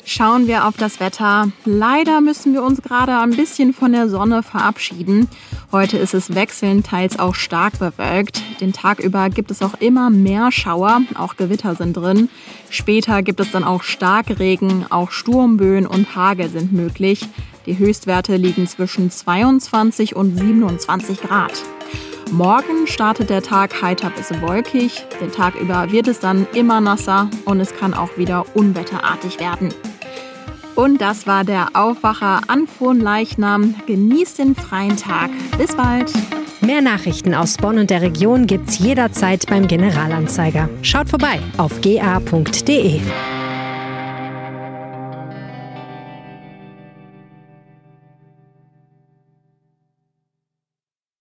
Schauen 0.06 0.48
wir 0.48 0.68
auf 0.68 0.78
das 0.78 1.00
Wetter. 1.00 1.52
Leider 1.66 2.22
müssen 2.22 2.54
wir 2.54 2.62
uns 2.62 2.82
gerade 2.82 3.18
ein 3.18 3.32
bisschen 3.32 3.74
von 3.74 3.94
der 3.94 4.10
Sonne 4.10 4.44
verabschieden. 4.44 5.28
Heute 5.72 5.98
ist 5.98 6.14
es 6.14 6.36
wechselnd, 6.36 6.86
teils 6.86 7.18
auch 7.18 7.34
stark 7.34 7.80
bewölkt. 7.80 8.44
Den 8.62 8.72
Tag 8.72 9.00
über 9.00 9.30
gibt 9.30 9.50
es 9.50 9.64
auch 9.64 9.74
immer 9.80 10.12
mehr 10.12 10.52
Schauer, 10.52 11.02
auch 11.16 11.36
Gewitter 11.36 11.74
sind 11.74 11.98
drin. 11.98 12.30
Später 12.70 13.24
gibt 13.24 13.40
es 13.40 13.52
dann 13.52 13.64
auch 13.64 13.82
Starkregen, 13.82 14.86
auch 14.92 15.10
Sturmböen 15.10 15.88
und 15.88 16.16
Hagel 16.16 16.50
sind 16.50 16.74
möglich. 16.74 17.28
Die 17.66 17.78
Höchstwerte 17.78 18.36
liegen 18.36 18.68
zwischen 18.68 19.10
22 19.10 20.16
und 20.16 20.38
27 20.38 21.22
Grad. 21.22 21.54
Morgen 22.32 22.86
startet 22.86 23.30
der 23.30 23.42
Tag 23.42 23.82
heiter 23.82 24.12
bis 24.12 24.30
wolkig. 24.42 25.06
Den 25.20 25.32
Tag 25.32 25.56
über 25.56 25.92
wird 25.92 26.08
es 26.08 26.20
dann 26.20 26.48
immer 26.54 26.80
nasser 26.80 27.30
und 27.46 27.60
es 27.60 27.76
kann 27.76 27.94
auch 27.94 28.18
wieder 28.18 28.46
unwetterartig 28.54 29.40
werden. 29.40 29.74
Und 30.76 31.02
das 31.02 31.28
war 31.28 31.44
der 31.44 31.70
Aufwacher 31.74 32.42
an 32.48 32.68
Leichnam. 33.00 33.76
Genießt 33.88 34.40
den 34.40 34.56
freien 34.56 34.96
Tag. 34.96 35.30
Bis 35.58 35.76
bald. 35.76 36.14
Mehr 36.62 36.82
Nachrichten 36.82 37.34
aus 37.34 37.58
Bonn 37.58 37.80
und 37.80 37.90
der 37.90 38.02
Region 38.02 38.46
gibt's 38.46 38.80
jederzeit 38.80 39.46
beim 39.48 39.68
Generalanzeiger. 39.68 40.70
Schaut 40.82 41.10
vorbei 41.10 41.40
auf 41.58 41.82
ga.de. 41.82 43.02